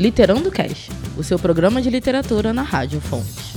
Literando 0.00 0.50
Cast, 0.50 0.90
o 1.18 1.22
seu 1.22 1.38
programa 1.38 1.82
de 1.82 1.90
literatura 1.90 2.54
na 2.54 2.62
Rádio 2.62 3.02
Fontes. 3.02 3.52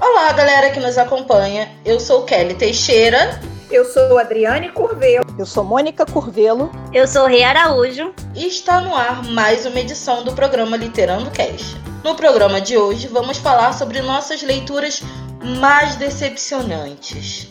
Olá, 0.00 0.32
galera 0.32 0.70
que 0.70 0.80
nos 0.80 0.96
acompanha. 0.96 1.68
Eu 1.84 2.00
sou 2.00 2.22
Kelly 2.22 2.54
Teixeira. 2.54 3.38
Eu 3.70 3.84
sou 3.84 4.16
Adriane 4.16 4.70
Curvelo. 4.70 5.26
Eu 5.38 5.44
sou 5.44 5.62
Mônica 5.62 6.06
Curvelo. 6.06 6.72
Eu 6.90 7.06
sou 7.06 7.26
Rei 7.26 7.44
Araújo. 7.44 8.14
E 8.34 8.46
está 8.46 8.80
no 8.80 8.94
ar 8.94 9.22
mais 9.26 9.66
uma 9.66 9.78
edição 9.78 10.24
do 10.24 10.32
programa 10.32 10.78
Literando 10.78 11.30
Cast. 11.32 11.76
No 12.02 12.14
programa 12.14 12.62
de 12.62 12.78
hoje, 12.78 13.08
vamos 13.08 13.36
falar 13.36 13.74
sobre 13.74 14.00
nossas 14.00 14.40
leituras 14.40 15.02
mais 15.42 15.96
decepcionantes. 15.96 17.48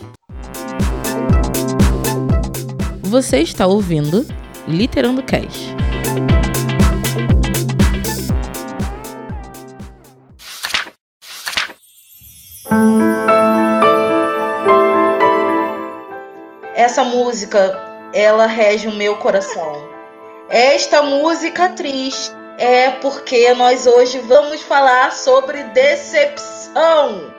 Você 3.02 3.40
está 3.40 3.66
ouvindo 3.66 4.26
Literando 4.68 5.24
Cast. 5.24 5.76
Essa 16.76 17.04
música, 17.04 17.80
ela 18.14 18.46
rege 18.46 18.88
o 18.88 18.96
meu 18.96 19.18
coração. 19.18 19.90
Esta 20.50 21.02
música 21.04 21.70
triste 21.70 22.32
é 22.58 22.92
porque 22.92 23.54
nós 23.54 23.88
hoje 23.88 24.20
vamos 24.20 24.62
falar 24.62 25.12
sobre 25.14 25.64
decepção. 25.66 27.39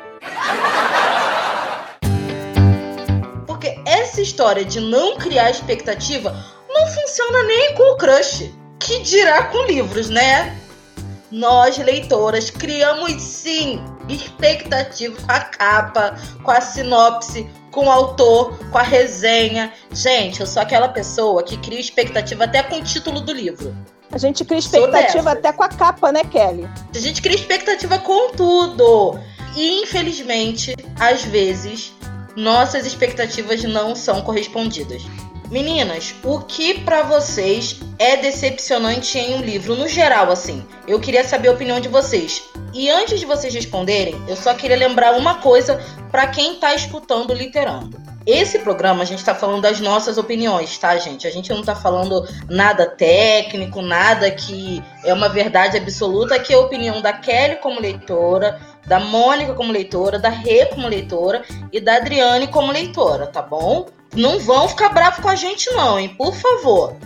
Porque 3.46 3.80
essa 3.86 4.20
história 4.20 4.64
de 4.64 4.80
não 4.80 5.16
criar 5.16 5.50
expectativa 5.50 6.34
não 6.68 6.86
funciona 6.86 7.42
nem 7.44 7.74
com 7.74 7.92
o 7.92 7.96
crush. 7.96 8.50
Que 8.78 9.00
dirá 9.00 9.44
com 9.44 9.66
livros, 9.66 10.08
né? 10.08 10.56
Nós, 11.30 11.78
leitoras, 11.78 12.50
criamos 12.50 13.12
sim 13.22 13.80
expectativa 14.08 15.14
com 15.20 15.32
a 15.32 15.40
capa, 15.40 16.16
com 16.42 16.50
a 16.50 16.60
sinopse, 16.60 17.48
com 17.70 17.86
o 17.86 17.90
autor, 17.90 18.58
com 18.70 18.78
a 18.78 18.82
resenha. 18.82 19.72
Gente, 19.92 20.40
eu 20.40 20.46
sou 20.46 20.62
aquela 20.62 20.88
pessoa 20.88 21.42
que 21.42 21.56
cria 21.58 21.78
expectativa 21.78 22.44
até 22.44 22.62
com 22.62 22.76
o 22.76 22.82
título 22.82 23.20
do 23.20 23.32
livro. 23.32 23.76
A 24.12 24.18
gente 24.18 24.44
cria 24.44 24.58
expectativa 24.58 25.32
até 25.32 25.52
com 25.52 25.62
a 25.62 25.68
capa, 25.68 26.10
né, 26.10 26.24
Kelly? 26.24 26.68
A 26.92 26.98
gente 26.98 27.22
cria 27.22 27.36
expectativa 27.36 27.98
com 27.98 28.32
tudo. 28.32 29.20
E 29.56 29.82
infelizmente, 29.82 30.74
às 30.98 31.22
vezes, 31.24 31.92
nossas 32.36 32.86
expectativas 32.86 33.62
não 33.64 33.94
são 33.94 34.22
correspondidas. 34.22 35.02
Meninas, 35.50 36.14
o 36.22 36.38
que 36.38 36.78
para 36.80 37.02
vocês 37.02 37.80
é 37.98 38.16
decepcionante 38.16 39.18
em 39.18 39.34
um 39.34 39.42
livro 39.42 39.74
no 39.74 39.88
geral 39.88 40.30
assim? 40.30 40.64
Eu 40.86 41.00
queria 41.00 41.24
saber 41.24 41.48
a 41.48 41.52
opinião 41.52 41.80
de 41.80 41.88
vocês. 41.88 42.44
E 42.72 42.88
antes 42.88 43.18
de 43.18 43.26
vocês 43.26 43.52
responderem, 43.52 44.14
eu 44.28 44.36
só 44.36 44.54
queria 44.54 44.76
lembrar 44.76 45.16
uma 45.16 45.38
coisa 45.38 45.84
para 46.08 46.28
quem 46.28 46.54
tá 46.54 46.72
escutando 46.72 47.34
literando. 47.34 48.00
Esse 48.24 48.60
programa 48.60 49.02
a 49.02 49.06
gente 49.06 49.24
tá 49.24 49.34
falando 49.34 49.62
das 49.62 49.80
nossas 49.80 50.18
opiniões, 50.18 50.78
tá, 50.78 50.96
gente? 50.98 51.26
A 51.26 51.30
gente 51.30 51.50
não 51.50 51.62
tá 51.62 51.74
falando 51.74 52.28
nada 52.48 52.86
técnico, 52.86 53.82
nada 53.82 54.30
que 54.30 54.80
é 55.02 55.12
uma 55.12 55.28
verdade 55.28 55.76
absoluta, 55.76 56.38
que 56.38 56.52
é 56.52 56.56
a 56.56 56.60
opinião 56.60 57.00
da 57.00 57.12
Kelly 57.12 57.56
como 57.56 57.80
leitora, 57.80 58.60
da 58.86 58.98
Mônica 58.98 59.54
como 59.54 59.72
leitora, 59.72 60.18
da 60.18 60.28
Rê 60.28 60.66
como 60.66 60.88
leitora 60.88 61.42
e 61.72 61.80
da 61.80 61.96
Adriane 61.96 62.48
como 62.48 62.72
leitora, 62.72 63.26
tá 63.26 63.42
bom? 63.42 63.86
Não 64.14 64.38
vão 64.40 64.68
ficar 64.68 64.88
bravos 64.88 65.20
com 65.20 65.28
a 65.28 65.36
gente, 65.36 65.70
não, 65.70 65.98
hein? 65.98 66.08
Por 66.16 66.34
favor. 66.34 66.96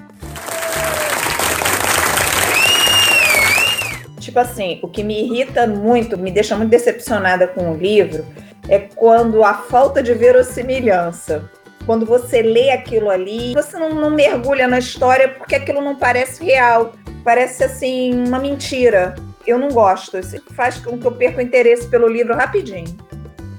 Tipo 4.19 4.39
assim, 4.39 4.81
o 4.83 4.89
que 4.89 5.05
me 5.05 5.23
irrita 5.23 5.67
muito, 5.67 6.17
me 6.17 6.31
deixa 6.31 6.57
muito 6.57 6.71
decepcionada 6.71 7.47
com 7.47 7.73
o 7.73 7.77
livro, 7.77 8.25
é 8.69 8.79
quando 8.79 9.45
a 9.45 9.53
falta 9.55 10.03
de 10.03 10.15
verossimilhança. 10.15 11.49
Quando 11.84 12.07
você 12.07 12.41
lê 12.41 12.71
aquilo 12.71 13.11
ali, 13.11 13.53
você 13.53 13.79
não, 13.79 13.91
não 13.91 14.11
mergulha 14.11 14.67
na 14.67 14.79
história 14.79 15.29
porque 15.29 15.55
aquilo 15.55 15.83
não 15.83 15.97
parece 15.97 16.43
real. 16.43 16.95
Parece 17.23 17.65
assim, 17.65 18.27
uma 18.27 18.39
mentira. 18.39 19.15
Eu 19.47 19.59
não 19.59 19.69
gosto. 19.69 20.19
Isso 20.19 20.41
faz 20.55 20.78
com 20.78 20.99
que 20.99 21.06
eu 21.06 21.12
perca 21.12 21.38
o 21.38 21.43
interesse 21.43 21.88
pelo 21.88 22.09
livro 22.09 22.34
rapidinho. 22.34 22.97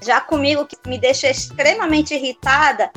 Já 0.04 0.22
comigo, 0.22 0.66
que 0.66 0.78
me 0.88 0.98
deixa 0.98 1.30
extremamente 1.30 2.14
irritada 2.14 2.92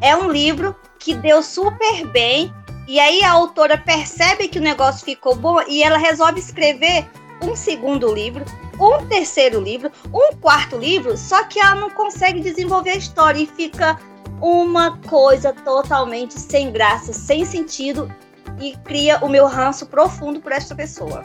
é 0.00 0.16
um 0.16 0.30
livro 0.30 0.74
que 0.98 1.14
deu 1.14 1.42
super 1.42 2.06
bem 2.08 2.52
e 2.88 2.98
aí 2.98 3.22
a 3.22 3.30
autora 3.30 3.78
percebe 3.78 4.48
que 4.48 4.58
o 4.58 4.62
negócio 4.62 5.04
ficou 5.04 5.36
bom 5.36 5.62
e 5.68 5.82
ela 5.82 5.96
resolve 5.96 6.40
escrever 6.40 7.08
um 7.40 7.54
segundo 7.54 8.12
livro, 8.12 8.44
um 8.78 9.06
terceiro 9.06 9.60
livro, 9.60 9.90
um 10.12 10.36
quarto 10.36 10.76
livro, 10.76 11.16
só 11.16 11.44
que 11.44 11.60
ela 11.60 11.76
não 11.76 11.90
consegue 11.90 12.40
desenvolver 12.40 12.90
a 12.90 12.96
história 12.96 13.40
e 13.40 13.46
fica 13.46 13.98
uma 14.40 14.98
coisa 15.08 15.52
totalmente 15.52 16.34
sem 16.34 16.72
graça, 16.72 17.12
sem 17.12 17.44
sentido 17.44 18.12
e 18.60 18.76
cria 18.78 19.18
o 19.22 19.28
meu 19.28 19.46
ranço 19.46 19.86
profundo 19.86 20.40
por 20.40 20.50
essa 20.50 20.74
pessoa. 20.74 21.24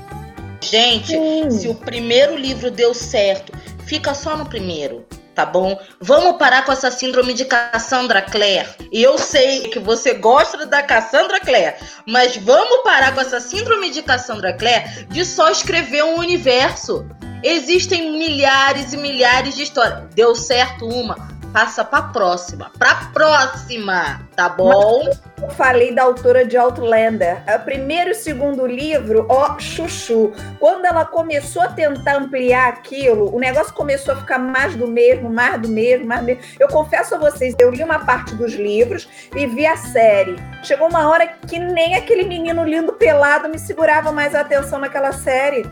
Gente, 0.62 1.08
Sim. 1.08 1.52
se 1.52 1.68
o 1.68 1.76
primeiro 1.76 2.36
livro 2.36 2.72
deu 2.72 2.94
certo, 2.94 3.52
fica 3.86 4.14
só 4.14 4.36
no 4.36 4.46
primeiro 4.46 5.06
tá 5.38 5.46
bom? 5.46 5.80
Vamos 6.02 6.38
parar 6.38 6.66
com 6.66 6.72
essa 6.72 6.90
síndrome 6.90 7.32
de 7.32 7.46
Cassandra 7.46 8.24
Clare. 8.24 8.68
E 8.92 9.04
eu 9.04 9.20
sei 9.20 9.68
que 9.70 9.78
você 9.78 10.16
gosta 10.16 10.66
da 10.66 10.82
Cassandra 10.82 11.40
Clare, 11.40 11.76
mas 12.08 12.36
vamos 12.38 12.82
parar 12.84 13.14
com 13.14 13.22
essa 13.22 13.40
síndrome 13.40 13.92
de 13.92 14.02
Cassandra 14.02 14.52
Clare 14.58 15.06
de 15.10 15.24
só 15.24 15.52
escrever 15.52 16.04
um 16.04 16.18
universo. 16.18 17.06
Existem 17.44 18.18
milhares 18.18 18.94
e 18.94 18.98
milhares 18.98 19.56
de 19.56 19.62
histórias. 19.62 20.06
Deu 20.16 20.34
certo 20.34 20.88
uma, 20.88 21.16
passa 21.54 21.86
pra 21.86 22.02
próxima. 22.02 22.72
Pra 22.76 22.96
próxima, 23.14 24.28
tá 24.36 24.50
bom? 24.50 25.08
Eu 25.42 25.50
falei 25.50 25.94
da 25.94 26.04
autora 26.04 26.44
de 26.44 26.58
Outlander. 26.58 27.44
O 27.48 27.60
primeiro 27.60 28.10
e 28.10 28.12
o 28.12 28.16
segundo 28.16 28.66
livro, 28.66 29.26
ó, 29.30 29.60
chuchu. 29.60 30.34
Quando 30.60 30.86
ela 30.86 31.06
começou 31.06 31.62
a 31.62 31.68
tentar 31.68 32.18
ampliar 32.18 32.70
aquilo, 32.70 33.34
o 33.36 33.40
negócio 33.40 33.74
começou 33.74 34.16
a 34.16 34.18
ficar 34.18 34.40
mais 34.40 34.76
do 34.76 34.88
mesmo, 34.88 35.30
mais 35.30 35.62
do 35.62 35.70
mesmo, 35.70 36.08
mais 36.08 36.22
do 36.22 36.26
mesmo. 36.26 36.44
Eu 36.60 36.68
confesso 36.68 37.14
a 37.16 37.18
vocês, 37.20 37.56
eu 37.60 37.70
li 37.70 37.84
uma 37.84 38.00
parte 38.00 38.34
dos 38.34 38.54
livros 38.54 39.08
e 39.36 39.46
vi 39.46 39.66
a 39.66 39.78
série. 39.78 40.36
Chegou 40.64 40.90
uma 40.90 41.08
hora 41.08 41.28
que 41.28 41.60
nem 41.60 41.96
aquele 41.96 42.24
menino 42.24 42.64
lindo 42.64 42.94
pelado 42.94 43.48
me 43.48 43.60
segurava 43.60 44.12
mais 44.12 44.34
a 44.34 44.42
atenção 44.42 44.80
naquela 44.80 45.12
série. 45.12 45.66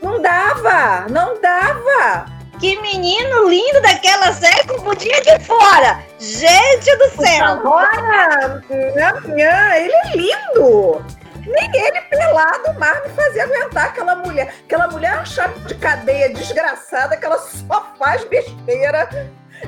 Não 0.00 0.22
dava, 0.22 1.06
não 1.10 1.40
dava. 1.40 2.26
Que 2.60 2.80
menino 2.80 3.48
lindo 3.48 3.82
daquela 3.82 4.32
série 4.32 4.66
com 4.68 4.80
bundinha 4.82 5.20
de 5.20 5.38
fora! 5.40 6.05
Gente 6.18 6.96
do 6.96 7.10
céu! 7.22 7.44
Agora, 7.44 8.62
ele 8.70 9.42
é 9.42 10.16
lindo! 10.16 11.04
Nem 11.46 11.70
ele 11.74 12.00
pelado 12.02 12.78
mais 12.78 13.02
me 13.04 13.10
fazia 13.10 13.44
aguentar 13.44 13.86
aquela 13.86 14.16
mulher. 14.16 14.52
Aquela 14.64 14.88
mulher 14.88 15.12
é 15.12 15.16
uma 15.16 15.24
chave 15.24 15.60
de 15.60 15.74
cadeia 15.76 16.32
desgraçada 16.34 17.16
que 17.16 17.24
ela 17.24 17.38
só 17.38 17.92
faz 17.98 18.24
besteira. 18.24 19.08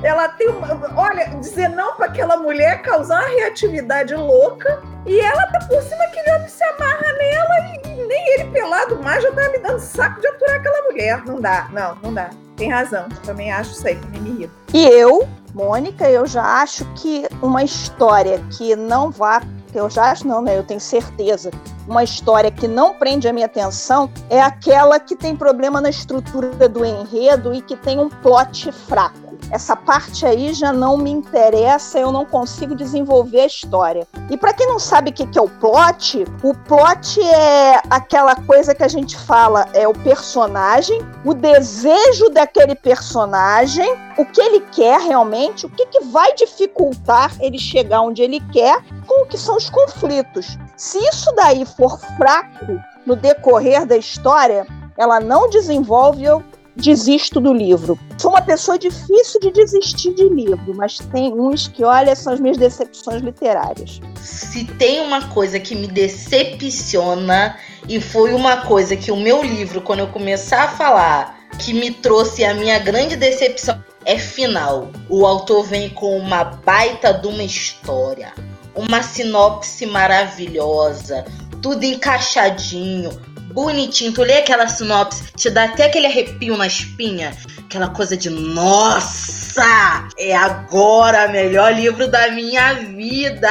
Ela 0.02 0.28
tem 0.30 0.48
uma. 0.48 0.92
Olha, 0.96 1.26
dizer 1.40 1.68
não 1.68 1.94
para 1.94 2.06
aquela 2.06 2.36
mulher 2.36 2.82
causar 2.82 3.20
uma 3.20 3.28
reatividade 3.28 4.14
louca. 4.14 4.82
E 5.06 5.20
ela 5.20 5.46
tá 5.46 5.60
por 5.60 5.80
cima 5.82 6.04
que 6.08 6.18
se 6.48 6.64
amarra 6.64 7.12
nela 7.12 7.58
e 7.84 8.06
nem 8.06 8.34
ele 8.34 8.50
pelado 8.50 9.02
mais 9.02 9.22
já 9.22 9.32
tá 9.32 9.48
me 9.48 9.58
dando 9.58 9.78
saco 9.78 10.20
de 10.20 10.26
aturar 10.26 10.56
aquela 10.56 10.82
mulher. 10.82 11.24
Não 11.24 11.40
dá, 11.40 11.68
não, 11.70 11.94
não 12.02 12.12
dá. 12.12 12.30
Tem 12.56 12.70
razão. 12.70 13.08
Também 13.24 13.52
acho 13.52 13.70
isso 13.72 13.86
aí, 13.86 13.96
também 13.96 14.20
me 14.20 14.30
irrita. 14.30 14.52
E 14.74 14.86
eu, 14.86 15.28
Mônica, 15.58 16.08
eu 16.08 16.24
já 16.24 16.62
acho 16.62 16.84
que 16.94 17.26
uma 17.42 17.64
história 17.64 18.40
que 18.56 18.76
não 18.76 19.10
vá 19.10 19.42
eu 19.74 19.90
já 19.90 20.12
acho 20.12 20.26
não, 20.26 20.40
né? 20.40 20.56
Eu 20.56 20.62
tenho 20.62 20.80
certeza. 20.80 21.50
Uma 21.86 22.02
história 22.02 22.50
que 22.50 22.66
não 22.66 22.94
prende 22.94 23.28
a 23.28 23.32
minha 23.32 23.44
atenção 23.46 24.10
é 24.30 24.40
aquela 24.40 24.98
que 24.98 25.14
tem 25.14 25.36
problema 25.36 25.80
na 25.80 25.90
estrutura 25.90 26.68
do 26.68 26.84
enredo 26.84 27.52
e 27.52 27.60
que 27.60 27.76
tem 27.76 27.98
um 27.98 28.08
plot 28.08 28.72
fraco 28.72 29.27
essa 29.50 29.74
parte 29.74 30.26
aí 30.26 30.52
já 30.52 30.72
não 30.72 30.96
me 30.96 31.10
interessa, 31.10 31.98
eu 31.98 32.12
não 32.12 32.24
consigo 32.24 32.74
desenvolver 32.74 33.40
a 33.40 33.46
história. 33.46 34.06
E 34.30 34.36
para 34.36 34.52
quem 34.52 34.66
não 34.66 34.78
sabe 34.78 35.10
o 35.10 35.12
que 35.12 35.38
é 35.38 35.40
o 35.40 35.48
plot, 35.48 36.24
o 36.42 36.54
plot 36.54 37.20
é 37.20 37.80
aquela 37.88 38.34
coisa 38.34 38.74
que 38.74 38.82
a 38.82 38.88
gente 38.88 39.16
fala, 39.16 39.68
é 39.72 39.88
o 39.88 39.94
personagem, 39.94 41.00
o 41.24 41.32
desejo 41.32 42.28
daquele 42.30 42.74
personagem, 42.74 43.90
o 44.16 44.24
que 44.24 44.40
ele 44.40 44.60
quer 44.72 45.00
realmente, 45.00 45.66
o 45.66 45.70
que, 45.70 45.86
que 45.86 46.00
vai 46.04 46.34
dificultar 46.34 47.32
ele 47.40 47.58
chegar 47.58 48.02
onde 48.02 48.22
ele 48.22 48.40
quer, 48.52 48.82
com 49.06 49.22
o 49.22 49.26
que 49.26 49.38
são 49.38 49.56
os 49.56 49.70
conflitos. 49.70 50.58
Se 50.76 50.98
isso 50.98 51.32
daí 51.34 51.64
for 51.64 51.98
fraco 52.16 52.78
no 53.06 53.16
decorrer 53.16 53.86
da 53.86 53.96
história, 53.96 54.66
ela 54.96 55.20
não 55.20 55.48
desenvolve, 55.48 56.24
eu 56.24 56.42
desisto 56.78 57.40
do 57.40 57.52
livro. 57.52 57.98
Sou 58.16 58.30
uma 58.30 58.40
pessoa 58.40 58.78
difícil 58.78 59.40
de 59.40 59.50
desistir 59.50 60.14
de 60.14 60.28
livro, 60.28 60.74
mas 60.74 60.98
tem 60.98 61.32
uns 61.32 61.68
que, 61.68 61.84
olha, 61.84 62.14
são 62.14 62.32
as 62.32 62.40
minhas 62.40 62.56
decepções 62.56 63.20
literárias. 63.20 64.00
Se 64.22 64.64
tem 64.64 65.00
uma 65.00 65.28
coisa 65.28 65.58
que 65.58 65.74
me 65.74 65.86
decepciona, 65.86 67.56
e 67.88 68.00
foi 68.00 68.32
uma 68.32 68.58
coisa 68.58 68.96
que 68.96 69.10
o 69.10 69.16
meu 69.16 69.42
livro, 69.42 69.80
quando 69.80 70.00
eu 70.00 70.08
começar 70.08 70.64
a 70.64 70.68
falar, 70.68 71.38
que 71.58 71.72
me 71.72 71.90
trouxe 71.90 72.44
a 72.44 72.54
minha 72.54 72.78
grande 72.78 73.16
decepção, 73.16 73.82
é 74.04 74.18
final. 74.18 74.90
O 75.08 75.26
autor 75.26 75.64
vem 75.64 75.90
com 75.90 76.16
uma 76.16 76.44
baita 76.44 77.12
de 77.12 77.26
uma 77.26 77.42
história, 77.42 78.32
uma 78.74 79.02
sinopse 79.02 79.84
maravilhosa, 79.86 81.24
tudo 81.60 81.84
encaixadinho, 81.84 83.10
bonitinho. 83.58 84.12
Tu 84.12 84.22
lê 84.22 84.38
aquela 84.38 84.68
sinopse, 84.68 85.32
te 85.36 85.50
dá 85.50 85.64
até 85.64 85.86
aquele 85.86 86.06
arrepio 86.06 86.56
na 86.56 86.66
espinha, 86.66 87.36
aquela 87.58 87.88
coisa 87.88 88.16
de 88.16 88.30
nossa, 88.30 90.08
é 90.16 90.36
agora 90.36 91.28
melhor 91.28 91.74
livro 91.74 92.08
da 92.08 92.30
minha 92.30 92.74
vida. 92.74 93.48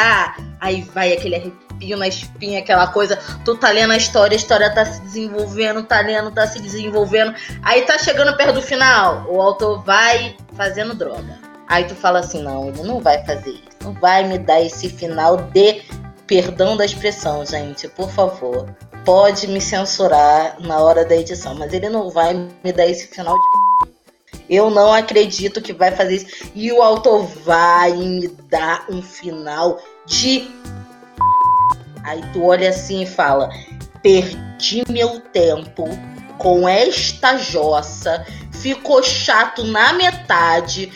Aí 0.62 0.82
vai 0.94 1.12
aquele 1.12 1.36
arrepio 1.36 1.98
na 1.98 2.08
espinha, 2.08 2.60
aquela 2.60 2.88
coisa, 2.88 3.20
tu 3.44 3.56
tá 3.56 3.70
lendo 3.70 3.92
a 3.92 3.98
história, 3.98 4.34
a 4.34 4.38
história 4.38 4.74
tá 4.74 4.86
se 4.86 5.02
desenvolvendo, 5.02 5.84
tá 5.84 6.00
lendo, 6.00 6.32
tá 6.32 6.48
se 6.48 6.62
desenvolvendo. 6.62 7.36
Aí 7.62 7.82
tá 7.82 7.98
chegando 7.98 8.36
perto 8.38 8.54
do 8.54 8.62
final, 8.62 9.28
o 9.30 9.42
autor 9.42 9.84
vai 9.84 10.36
fazendo 10.56 10.96
droga. 10.96 11.38
Aí 11.68 11.84
tu 11.84 11.96
fala 11.96 12.20
assim, 12.20 12.42
não, 12.42 12.70
ele 12.70 12.82
não 12.84 13.02
vai 13.02 13.24
fazer 13.26 13.50
isso. 13.50 13.68
Não 13.84 13.92
vai 13.94 14.24
me 14.24 14.38
dar 14.40 14.62
esse 14.62 14.90
final 14.90 15.38
de 15.38 15.82
perdão 16.28 16.78
da 16.78 16.86
expressão, 16.86 17.46
gente, 17.46 17.88
por 17.88 18.12
favor 18.12 18.68
pode 19.08 19.48
me 19.48 19.62
censurar 19.62 20.58
na 20.60 20.80
hora 20.80 21.06
da 21.06 21.16
edição, 21.16 21.56
mas 21.56 21.72
ele 21.72 21.88
não 21.88 22.10
vai 22.10 22.34
me 22.62 22.74
dar 22.74 22.86
esse 22.86 23.08
final 23.08 23.34
de. 23.34 23.90
Eu 24.50 24.70
não 24.70 24.92
acredito 24.92 25.62
que 25.62 25.72
vai 25.72 25.92
fazer 25.92 26.16
isso. 26.16 26.52
E 26.54 26.70
o 26.74 26.82
autor 26.82 27.26
vai 27.46 27.94
me 27.94 28.28
dar 28.50 28.86
um 28.90 29.02
final 29.02 29.80
de. 30.06 30.52
Aí 32.04 32.22
tu 32.34 32.44
olha 32.44 32.68
assim 32.68 33.04
e 33.04 33.06
fala: 33.06 33.50
perdi 34.04 34.84
meu 34.90 35.22
tempo 35.22 35.86
com 36.38 36.68
esta 36.68 37.38
jossa, 37.38 38.26
ficou 38.52 39.02
chato 39.02 39.64
na 39.64 39.94
metade. 39.94 40.92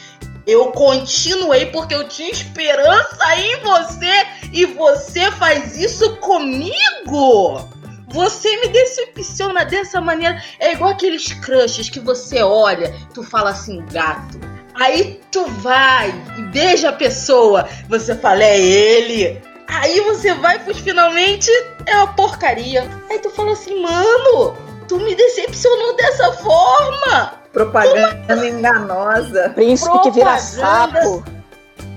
Eu 0.46 0.72
continuei 0.72 1.68
porque 1.68 1.94
eu 1.94 2.08
tinha 2.08 2.32
esperança 2.32 3.36
em 3.36 3.60
você 3.62 4.28
e 4.52 4.66
você 4.66 5.32
faz 5.32 5.78
isso 5.78 6.18
comigo. 6.18 7.70
Você 8.10 8.58
me 8.58 8.68
decepciona 8.68 9.64
dessa 9.64 10.02
maneira. 10.02 10.42
É 10.60 10.74
igual 10.74 10.92
aqueles 10.92 11.32
crushes 11.34 11.90
que 11.90 12.00
você 12.00 12.42
olha, 12.42 12.94
tu 13.14 13.24
fala 13.24 13.52
assim, 13.52 13.86
gato. 13.92 14.40
Aí 14.76 15.20
tu 15.32 15.46
vai 15.46 16.10
e 16.38 16.42
beija 16.44 16.90
a 16.90 16.94
pessoa. 16.94 17.68
Você 17.88 18.16
fala, 18.16 18.44
é 18.44 18.60
ele. 18.60 19.42
Aí 19.68 20.02
você 20.02 20.34
vai, 20.34 20.60
pois 20.64 20.80
finalmente 20.80 21.50
é 21.86 21.96
uma 21.98 22.14
porcaria. 22.14 22.90
Aí 23.10 23.20
tu 23.20 23.30
fala 23.30 23.54
assim, 23.54 23.82
mano, 23.82 24.58
tu 24.88 24.98
me 24.98 25.16
decepcionou 25.16 25.96
dessa 25.96 26.34
forma. 26.34 27.41
Propaganda 27.54 28.48
enganosa. 28.48 29.50
Príncipe 29.50 29.90
Propaganda... 29.90 30.12
que 30.12 30.20
vira 30.20 30.38
sapo. 30.38 31.24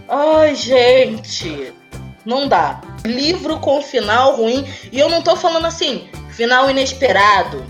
Ai, 0.08 0.54
gente. 0.54 1.72
Não 2.24 2.48
dá. 2.48 2.80
Livro 3.04 3.58
com 3.58 3.82
final 3.82 4.36
ruim. 4.36 4.66
E 4.90 4.98
eu 4.98 5.08
não 5.08 5.22
tô 5.22 5.36
falando 5.36 5.66
assim, 5.66 6.08
final 6.30 6.70
inesperado. 6.70 7.64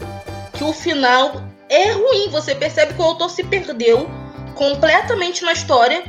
Que 0.52 0.64
o 0.64 0.72
final 0.72 1.42
é 1.68 1.92
ruim. 1.92 2.28
Você 2.30 2.54
percebe 2.54 2.94
que 2.94 3.00
o 3.00 3.04
autor 3.04 3.30
se 3.30 3.44
perdeu 3.44 4.08
completamente 4.54 5.44
na 5.44 5.52
história 5.52 6.04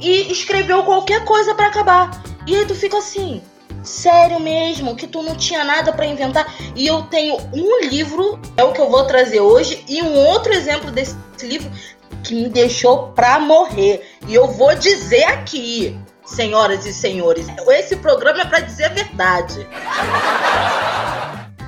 e 0.00 0.32
escreveu 0.32 0.84
qualquer 0.84 1.24
coisa 1.24 1.54
para 1.54 1.66
acabar. 1.66 2.22
E 2.46 2.56
aí 2.56 2.64
tu 2.64 2.74
fica 2.74 2.98
assim, 2.98 3.42
sério 3.88 4.38
mesmo, 4.38 4.94
que 4.94 5.06
tu 5.06 5.22
não 5.22 5.34
tinha 5.34 5.64
nada 5.64 5.92
para 5.92 6.06
inventar. 6.06 6.46
E 6.76 6.86
eu 6.86 7.02
tenho 7.02 7.36
um 7.52 7.86
livro, 7.86 8.40
é 8.56 8.62
o 8.62 8.72
que 8.72 8.80
eu 8.80 8.90
vou 8.90 9.04
trazer 9.04 9.40
hoje, 9.40 9.82
e 9.88 10.02
um 10.02 10.14
outro 10.14 10.52
exemplo 10.52 10.90
desse 10.90 11.16
livro 11.42 11.70
que 12.22 12.34
me 12.34 12.48
deixou 12.48 13.08
pra 13.08 13.38
morrer. 13.38 14.06
E 14.26 14.34
eu 14.34 14.48
vou 14.48 14.74
dizer 14.74 15.24
aqui 15.24 15.98
senhoras 16.26 16.84
e 16.84 16.92
senhores. 16.92 17.46
Esse 17.68 17.96
programa 17.96 18.42
é 18.42 18.44
para 18.44 18.60
dizer 18.60 18.84
a 18.84 18.88
verdade. 18.90 19.66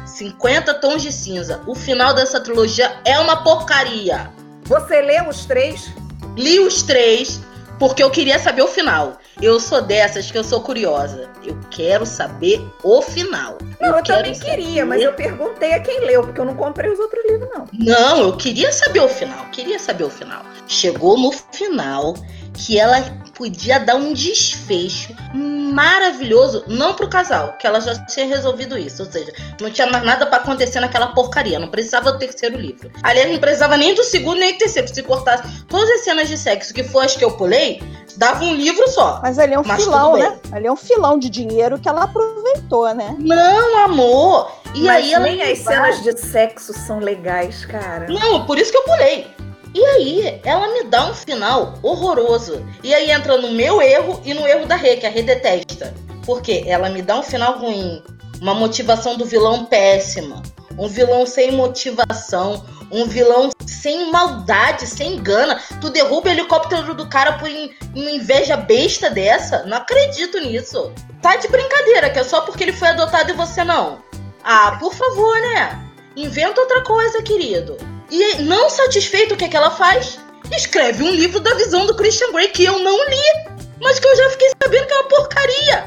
50 0.04 0.74
tons 0.74 1.02
de 1.02 1.10
cinza. 1.10 1.62
O 1.66 1.74
final 1.74 2.12
dessa 2.12 2.40
trilogia 2.40 3.00
é 3.06 3.18
uma 3.18 3.42
porcaria. 3.42 4.30
Você 4.64 5.00
leu 5.00 5.28
os 5.28 5.46
três? 5.46 5.90
Li 6.36 6.60
os 6.60 6.82
três 6.82 7.40
porque 7.78 8.02
eu 8.02 8.10
queria 8.10 8.38
saber 8.38 8.60
o 8.60 8.68
final. 8.68 9.16
Eu 9.42 9.58
sou 9.58 9.80
dessas 9.80 10.30
que 10.30 10.36
eu 10.36 10.44
sou 10.44 10.60
curiosa. 10.60 11.30
Eu 11.42 11.58
quero 11.70 12.04
saber 12.04 12.60
o 12.82 13.00
final. 13.00 13.56
Não, 13.80 13.88
eu, 13.88 13.96
eu 13.96 14.04
também 14.04 14.34
queria, 14.34 14.84
mas 14.84 15.00
eu 15.00 15.14
perguntei 15.14 15.72
a 15.72 15.80
quem 15.80 16.00
leu, 16.00 16.22
porque 16.22 16.40
eu 16.40 16.44
não 16.44 16.54
comprei 16.54 16.90
os 16.90 16.98
outros 16.98 17.24
livros, 17.24 17.48
não. 17.54 17.66
Não, 17.72 18.18
eu 18.20 18.36
queria 18.36 18.70
saber 18.70 19.00
o 19.00 19.08
final. 19.08 19.46
Queria 19.50 19.78
saber 19.78 20.04
o 20.04 20.10
final. 20.10 20.42
Chegou 20.66 21.18
no 21.18 21.32
final 21.32 22.14
que 22.60 22.78
ela 22.78 23.00
podia 23.34 23.80
dar 23.80 23.96
um 23.96 24.12
desfecho 24.12 25.14
maravilhoso, 25.32 26.64
não 26.68 26.94
pro 26.94 27.08
casal, 27.08 27.54
que 27.58 27.66
ela 27.66 27.80
já 27.80 27.94
tinha 28.04 28.26
resolvido 28.26 28.76
isso, 28.76 29.02
ou 29.02 29.10
seja, 29.10 29.32
não 29.58 29.70
tinha 29.70 29.86
mais 29.86 30.04
nada 30.04 30.26
para 30.26 30.42
acontecer 30.42 30.78
naquela 30.78 31.08
porcaria, 31.08 31.58
não 31.58 31.68
precisava 31.68 32.12
do 32.12 32.18
terceiro 32.18 32.58
livro. 32.58 32.90
Aliás, 33.02 33.30
não 33.30 33.38
precisava 33.38 33.78
nem 33.78 33.94
do 33.94 34.04
segundo 34.04 34.38
nem 34.38 34.52
do 34.52 34.58
terceiro, 34.58 34.88
se 34.88 35.02
cortasse 35.02 35.64
todas 35.66 35.88
as 35.88 36.00
cenas 36.02 36.28
de 36.28 36.36
sexo 36.36 36.74
que 36.74 36.84
foi 36.84 37.06
as 37.06 37.16
que 37.16 37.24
eu 37.24 37.30
pulei, 37.32 37.82
dava 38.16 38.44
um 38.44 38.54
livro 38.54 38.86
só. 38.90 39.20
Mas 39.22 39.38
ali 39.38 39.54
é 39.54 39.58
um 39.58 39.64
Mas 39.64 39.82
filão, 39.82 40.18
né? 40.18 40.38
Ali 40.52 40.66
é 40.66 40.72
um 40.72 40.76
filão 40.76 41.18
de 41.18 41.30
dinheiro 41.30 41.78
que 41.78 41.88
ela 41.88 42.04
aproveitou, 42.04 42.92
né? 42.94 43.16
Não, 43.18 43.84
amor. 43.84 44.52
E 44.74 44.82
Mas 44.82 45.14
aí 45.14 45.18
nem 45.20 45.42
as 45.42 45.58
cenas 45.58 46.02
de 46.02 46.16
sexo 46.18 46.74
são 46.74 46.98
legais, 46.98 47.64
cara. 47.64 48.06
Não, 48.08 48.44
por 48.44 48.58
isso 48.58 48.70
que 48.70 48.76
eu 48.76 48.82
pulei. 48.82 49.26
E 49.72 49.84
aí, 49.84 50.40
ela 50.44 50.68
me 50.74 50.84
dá 50.84 51.10
um 51.10 51.14
final 51.14 51.74
horroroso. 51.82 52.64
E 52.82 52.92
aí 52.92 53.10
entra 53.10 53.38
no 53.38 53.52
meu 53.52 53.80
erro 53.80 54.20
e 54.24 54.34
no 54.34 54.46
erro 54.46 54.66
da 54.66 54.76
Rê, 54.76 54.96
que 54.96 55.06
a 55.06 55.10
Rê 55.10 55.22
detesta. 55.22 55.94
Porque 56.26 56.64
ela 56.66 56.88
me 56.90 57.02
dá 57.02 57.18
um 57.18 57.22
final 57.22 57.58
ruim, 57.58 58.02
uma 58.40 58.54
motivação 58.54 59.16
do 59.16 59.24
vilão 59.24 59.64
péssima, 59.66 60.42
um 60.76 60.88
vilão 60.88 61.24
sem 61.24 61.52
motivação, 61.52 62.64
um 62.90 63.06
vilão 63.06 63.50
sem 63.66 64.10
maldade, 64.10 64.86
sem 64.86 65.22
gana. 65.22 65.60
Tu 65.80 65.90
derruba 65.90 66.28
o 66.28 66.32
helicóptero 66.32 66.94
do 66.94 67.08
cara 67.08 67.34
por 67.34 67.48
in, 67.48 67.70
uma 67.94 68.10
inveja 68.10 68.56
besta 68.56 69.08
dessa? 69.08 69.64
Não 69.64 69.76
acredito 69.76 70.38
nisso. 70.40 70.92
Tá 71.22 71.36
de 71.36 71.48
brincadeira, 71.48 72.10
que 72.10 72.18
é 72.18 72.24
só 72.24 72.40
porque 72.40 72.64
ele 72.64 72.72
foi 72.72 72.88
adotado 72.88 73.30
e 73.30 73.34
você 73.34 73.62
não. 73.62 74.02
Ah, 74.42 74.76
por 74.80 74.94
favor, 74.94 75.40
né? 75.40 75.78
Inventa 76.16 76.60
outra 76.60 76.82
coisa, 76.82 77.22
querido. 77.22 77.76
E 78.10 78.42
não 78.42 78.68
satisfeito, 78.68 79.34
o 79.34 79.36
que, 79.36 79.44
é 79.44 79.48
que 79.48 79.56
ela 79.56 79.70
faz? 79.70 80.18
Escreve 80.52 81.04
um 81.04 81.10
livro 81.10 81.38
da 81.40 81.54
visão 81.54 81.86
do 81.86 81.94
Christian 81.94 82.32
Grey 82.32 82.48
que 82.48 82.64
eu 82.64 82.78
não 82.78 83.08
li, 83.08 83.22
mas 83.80 84.00
que 84.00 84.08
eu 84.08 84.16
já 84.16 84.30
fiquei 84.30 84.50
sabendo 84.62 84.86
que 84.86 84.92
é 84.92 84.96
uma 84.96 85.08
porcaria. 85.08 85.84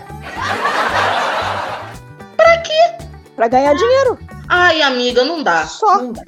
pra 2.37 2.57
quê? 2.59 3.05
Pra 3.35 3.47
ganhar 3.47 3.73
dinheiro. 3.73 4.17
Ai, 4.47 4.81
amiga, 4.81 5.23
não 5.23 5.43
dá. 5.43 5.65
Só. 5.65 5.97
Não 5.97 6.13
dá. 6.13 6.23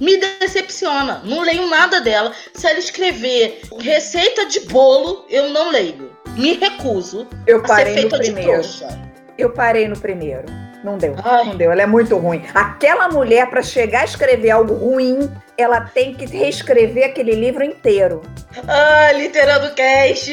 Me 0.00 0.16
decepciona. 0.16 1.20
Não 1.24 1.42
leio 1.42 1.66
nada 1.66 2.00
dela. 2.00 2.32
Se 2.54 2.66
ela 2.66 2.78
escrever 2.78 3.60
receita 3.78 4.46
de 4.46 4.60
bolo, 4.60 5.26
eu 5.28 5.50
não 5.50 5.70
leio. 5.70 6.10
Me 6.36 6.54
recuso. 6.54 7.26
Eu 7.46 7.62
parei 7.62 8.04
no 8.04 8.10
primeiro. 8.10 8.62
Eu 9.36 9.50
parei 9.52 9.88
no 9.88 9.98
primeiro. 9.98 10.46
Não 10.82 10.96
deu, 10.96 11.14
Ai. 11.22 11.44
não 11.44 11.56
deu. 11.56 11.70
Ela 11.70 11.82
é 11.82 11.86
muito 11.86 12.16
ruim. 12.16 12.44
Aquela 12.54 13.08
mulher, 13.08 13.48
para 13.50 13.62
chegar 13.62 14.00
a 14.00 14.04
escrever 14.04 14.50
algo 14.50 14.74
ruim, 14.74 15.30
ela 15.56 15.80
tem 15.80 16.14
que 16.14 16.24
reescrever 16.24 17.04
aquele 17.04 17.32
livro 17.32 17.62
inteiro. 17.62 18.22
Ah, 18.66 19.12
Literando 19.12 19.74
Cast, 19.74 20.32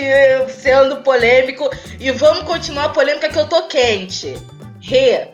sendo 0.50 0.98
polêmico. 1.04 1.70
E 2.00 2.12
vamos 2.12 2.44
continuar 2.44 2.86
a 2.86 2.90
polêmica 2.90 3.30
que 3.30 3.38
eu 3.38 3.48
tô 3.48 3.68
quente. 3.68 4.36
Rê. 4.82 5.28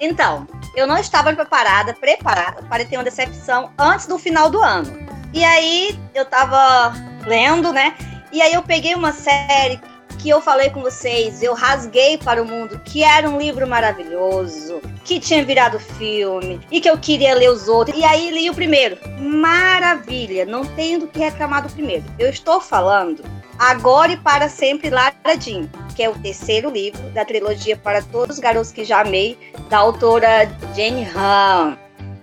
Então, 0.00 0.46
eu 0.74 0.86
não 0.86 0.98
estava 0.98 1.32
preparada, 1.32 1.94
preparada 1.94 2.62
para 2.62 2.84
ter 2.84 2.96
uma 2.96 3.04
decepção 3.04 3.70
antes 3.78 4.06
do 4.06 4.18
final 4.18 4.50
do 4.50 4.60
ano. 4.62 4.98
E 5.32 5.44
aí, 5.44 5.98
eu 6.14 6.24
tava 6.24 6.94
lendo, 7.26 7.72
né? 7.72 7.94
E 8.32 8.42
aí 8.42 8.52
eu 8.54 8.62
peguei 8.62 8.94
uma 8.94 9.12
série 9.12 9.80
que 10.24 10.30
eu 10.30 10.40
falei 10.40 10.70
com 10.70 10.80
vocês, 10.80 11.42
eu 11.42 11.52
rasguei 11.52 12.16
para 12.16 12.42
o 12.42 12.46
mundo, 12.46 12.80
que 12.82 13.04
era 13.04 13.28
um 13.28 13.36
livro 13.36 13.66
maravilhoso, 13.66 14.80
que 15.04 15.20
tinha 15.20 15.44
virado 15.44 15.78
filme 15.78 16.58
e 16.70 16.80
que 16.80 16.88
eu 16.88 16.96
queria 16.96 17.34
ler 17.34 17.50
os 17.50 17.68
outros. 17.68 17.94
E 17.94 18.02
aí 18.02 18.30
li 18.30 18.48
o 18.48 18.54
primeiro. 18.54 18.96
Maravilha, 19.20 20.46
não 20.46 20.64
tenho 20.64 21.00
do 21.00 21.08
que 21.08 21.18
reclamar 21.18 21.62
do 21.62 21.68
primeiro. 21.68 22.04
Eu 22.18 22.30
estou 22.30 22.58
falando 22.58 23.22
Agora 23.58 24.12
e 24.12 24.16
para 24.16 24.48
sempre 24.48 24.88
Lara 24.88 25.14
Jean, 25.38 25.68
que 25.94 26.02
é 26.02 26.08
o 26.08 26.18
terceiro 26.18 26.70
livro 26.70 27.02
da 27.10 27.22
trilogia 27.22 27.76
Para 27.76 28.00
Todos 28.00 28.36
os 28.36 28.42
Garotos 28.42 28.72
que 28.72 28.82
Já 28.82 29.02
Amei, 29.02 29.38
da 29.68 29.76
autora 29.76 30.46
Jane 30.74 31.06
Han. 31.14 31.76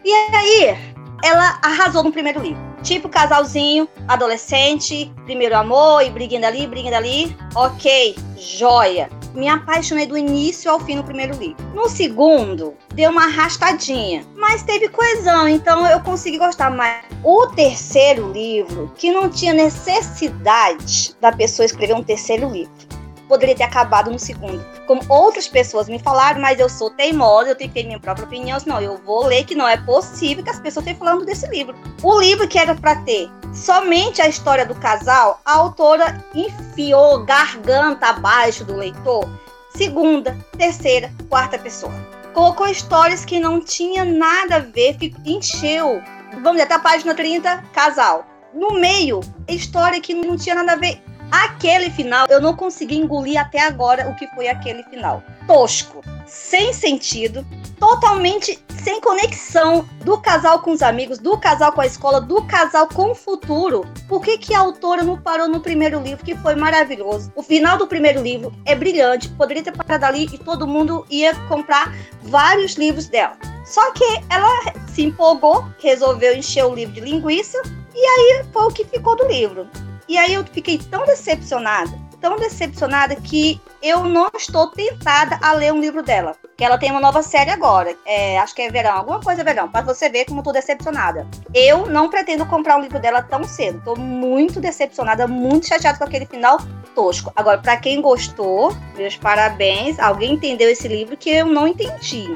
E 0.04 0.12
aí, 0.12 0.76
ela 1.24 1.60
arrasou 1.62 2.04
no 2.04 2.12
primeiro 2.12 2.42
livro. 2.42 2.71
Tipo 2.84 3.10
casalzinho, 3.10 3.88
adolescente, 4.08 5.14
primeiro 5.26 5.56
amor 5.56 6.02
e 6.02 6.10
briguinha 6.10 6.42
dali, 6.42 6.66
briguinha 6.66 6.92
dali. 6.92 7.36
Ok, 7.56 8.16
joia. 8.38 9.10
Me 9.34 9.48
apaixonei 9.48 10.06
do 10.06 10.18
início 10.18 10.70
ao 10.70 10.80
fim 10.80 10.96
no 10.96 11.04
primeiro 11.04 11.38
livro. 11.38 11.64
No 11.74 11.88
segundo, 11.88 12.74
deu 12.94 13.12
uma 13.12 13.26
arrastadinha, 13.26 14.26
mas 14.36 14.64
teve 14.64 14.90
coesão, 14.90 15.48
então 15.48 15.88
eu 15.88 16.02
consegui 16.02 16.38
gostar 16.38 16.70
mais. 16.70 17.06
O 17.24 17.48
terceiro 17.48 18.32
livro, 18.32 18.92
que 18.98 19.12
não 19.12 19.30
tinha 19.30 19.54
necessidade 19.54 21.16
da 21.22 21.32
pessoa 21.32 21.66
escrever 21.66 21.96
um 21.96 22.04
terceiro 22.04 22.50
livro 22.50 23.01
poderia 23.32 23.56
ter 23.56 23.64
acabado 23.64 24.12
no 24.12 24.20
segundo. 24.20 24.62
Como 24.86 25.02
outras 25.08 25.48
pessoas 25.48 25.88
me 25.88 25.98
falaram, 25.98 26.42
mas 26.42 26.60
eu 26.60 26.68
sou 26.68 26.90
teimosa, 26.90 27.48
eu 27.48 27.56
tenho 27.56 27.70
que 27.70 27.80
ter 27.80 27.88
minha 27.88 28.00
própria 28.00 28.26
opinião, 28.26 28.60
senão 28.60 28.82
eu 28.82 28.98
vou 28.98 29.26
ler 29.26 29.46
que 29.46 29.56
não 29.56 29.66
é 29.66 29.78
possível 29.78 30.44
que 30.44 30.50
as 30.50 30.60
pessoas 30.60 30.86
estejam 30.86 31.00
falando 31.00 31.26
desse 31.26 31.48
livro. 31.48 31.74
O 32.04 32.20
livro 32.20 32.46
que 32.46 32.60
era 32.60 32.76
para 32.76 32.98
ter 33.04 33.32
somente 33.54 34.22
a 34.22 34.28
história 34.28 34.66
do 34.66 34.76
casal, 34.76 35.40
a 35.46 35.54
autora 35.54 36.22
enfiou 36.36 37.24
garganta 37.24 38.08
abaixo 38.08 38.66
do 38.66 38.76
leitor, 38.76 39.30
segunda, 39.78 40.38
terceira, 40.58 41.10
quarta 41.30 41.58
pessoa. 41.58 41.94
Colocou 42.34 42.68
histórias 42.68 43.24
que 43.24 43.40
não 43.40 43.62
tinha 43.62 44.04
nada 44.04 44.58
a 44.58 44.60
ver, 44.60 44.98
encheu. 45.26 46.02
Vamos 46.44 46.62
até 46.62 46.74
a 46.74 46.80
página 46.80 47.16
30, 47.16 47.64
casal. 47.74 48.26
No 48.54 48.74
meio, 48.74 49.22
história 49.48 50.02
que 50.02 50.14
não 50.14 50.36
tinha 50.36 50.56
nada 50.56 50.74
a 50.74 50.76
ver 50.76 51.02
Aquele 51.32 51.90
final, 51.90 52.28
eu 52.30 52.42
não 52.42 52.54
consegui 52.54 52.98
engolir 52.98 53.40
até 53.40 53.62
agora 53.62 54.10
o 54.10 54.16
que 54.16 54.28
foi 54.36 54.50
aquele 54.50 54.84
final. 54.84 55.24
Tosco, 55.48 56.04
sem 56.26 56.74
sentido, 56.74 57.46
totalmente 57.80 58.60
sem 58.84 59.00
conexão 59.00 59.88
do 60.04 60.18
casal 60.18 60.60
com 60.60 60.72
os 60.72 60.82
amigos, 60.82 61.20
do 61.20 61.38
casal 61.38 61.72
com 61.72 61.82
a 61.82 61.86
escola, 61.86 62.20
do 62.20 62.42
casal 62.44 62.88
com 62.88 63.12
o 63.12 63.16
futuro. 63.16 63.86
Por 64.10 64.22
que, 64.22 64.38
que 64.38 64.54
a 64.54 64.60
autora 64.60 65.04
não 65.04 65.18
parou 65.18 65.48
no 65.48 65.62
primeiro 65.62 66.02
livro, 66.02 66.26
que 66.26 66.36
foi 66.36 66.56
maravilhoso? 66.56 67.32
O 67.36 67.42
final 67.42 67.78
do 67.78 67.88
primeiro 67.88 68.22
livro 68.22 68.54
é 68.66 68.76
brilhante, 68.76 69.30
poderia 69.30 69.64
ter 69.64 69.72
parado 69.72 70.06
ali 70.06 70.26
e 70.26 70.38
todo 70.38 70.68
mundo 70.68 71.06
ia 71.10 71.34
comprar 71.48 71.94
vários 72.24 72.74
livros 72.74 73.08
dela. 73.08 73.38
Só 73.64 73.92
que 73.94 74.04
ela 74.30 74.74
se 74.94 75.04
empolgou, 75.04 75.66
resolveu 75.80 76.36
encher 76.36 76.66
o 76.66 76.76
livro 76.76 76.96
de 76.96 77.02
linguiça, 77.02 77.62
e 77.96 78.06
aí 78.06 78.46
foi 78.52 78.64
o 78.64 78.72
que 78.72 78.84
ficou 78.84 79.16
do 79.16 79.28
livro. 79.28 79.70
E 80.08 80.18
aí 80.18 80.34
eu 80.34 80.44
fiquei 80.46 80.78
tão 80.78 81.06
decepcionada, 81.06 81.92
tão 82.20 82.38
decepcionada 82.38 83.16
que 83.16 83.62
eu 83.82 84.04
não 84.04 84.30
estou 84.38 84.68
tentada 84.68 85.40
a 85.42 85.54
ler 85.54 85.74
um 85.74 85.80
livro 85.80 86.04
dela. 86.04 86.36
Que 86.56 86.64
ela 86.64 86.78
tem 86.78 86.92
uma 86.92 87.00
nova 87.00 87.24
série 87.24 87.50
agora. 87.50 87.96
É, 88.06 88.38
acho 88.40 88.54
que 88.54 88.62
é 88.62 88.70
verão, 88.70 88.94
alguma 88.98 89.20
coisa 89.20 89.44
verão, 89.44 89.70
para 89.70 89.82
você 89.82 90.10
ver 90.10 90.26
como 90.26 90.40
eu 90.40 90.44
tô 90.44 90.52
decepcionada. 90.52 91.28
Eu 91.54 91.88
não 91.88 92.10
pretendo 92.10 92.46
comprar 92.46 92.78
um 92.78 92.82
livro 92.82 93.00
dela 93.00 93.22
tão 93.22 93.44
cedo. 93.44 93.82
Tô 93.84 93.96
muito 93.96 94.60
decepcionada, 94.60 95.28
muito 95.28 95.68
chateada 95.68 95.98
com 95.98 96.04
aquele 96.04 96.26
final 96.26 96.60
tosco. 96.94 97.32
Agora, 97.36 97.58
para 97.58 97.78
quem 97.78 98.02
gostou, 98.02 98.76
meus 98.96 99.16
parabéns. 99.16 100.00
Alguém 100.00 100.34
entendeu 100.34 100.70
esse 100.70 100.88
livro 100.88 101.18
que 101.18 101.30
eu 101.30 101.46
não 101.46 101.68
entendi. 101.68 102.36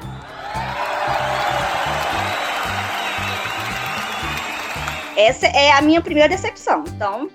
Essa 5.16 5.48
é 5.48 5.72
a 5.72 5.82
minha 5.82 6.02
primeira 6.02 6.28
decepção. 6.28 6.84
Então, 6.88 7.30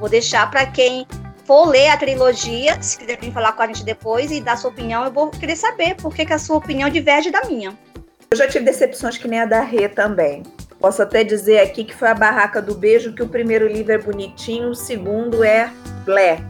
Vou 0.00 0.08
deixar 0.08 0.50
para 0.50 0.64
quem 0.64 1.06
for 1.44 1.68
ler 1.68 1.88
a 1.88 1.96
trilogia, 1.96 2.80
se 2.82 2.96
quiser 2.96 3.20
vir 3.20 3.32
falar 3.32 3.52
com 3.52 3.62
a 3.62 3.66
gente 3.66 3.84
depois 3.84 4.30
e 4.30 4.40
dar 4.40 4.56
sua 4.56 4.70
opinião, 4.70 5.04
eu 5.04 5.12
vou 5.12 5.30
querer 5.30 5.56
saber 5.56 5.94
por 5.96 6.14
que, 6.14 6.24
que 6.24 6.32
a 6.32 6.38
sua 6.38 6.56
opinião 6.56 6.88
diverge 6.88 7.30
da 7.30 7.42
minha. 7.44 7.76
Eu 8.30 8.38
já 8.38 8.48
tive 8.48 8.64
decepções 8.64 9.18
que 9.18 9.28
nem 9.28 9.40
a 9.40 9.44
da 9.44 9.60
Rê 9.60 9.88
também. 9.90 10.42
Posso 10.78 11.02
até 11.02 11.22
dizer 11.22 11.58
aqui 11.58 11.84
que 11.84 11.94
foi 11.94 12.08
a 12.08 12.14
Barraca 12.14 12.62
do 12.62 12.74
Beijo, 12.74 13.12
que 13.14 13.22
o 13.22 13.28
primeiro 13.28 13.68
livro 13.68 13.92
é 13.92 13.98
bonitinho, 13.98 14.70
o 14.70 14.74
segundo 14.74 15.44
é 15.44 15.70
blé. 16.06 16.42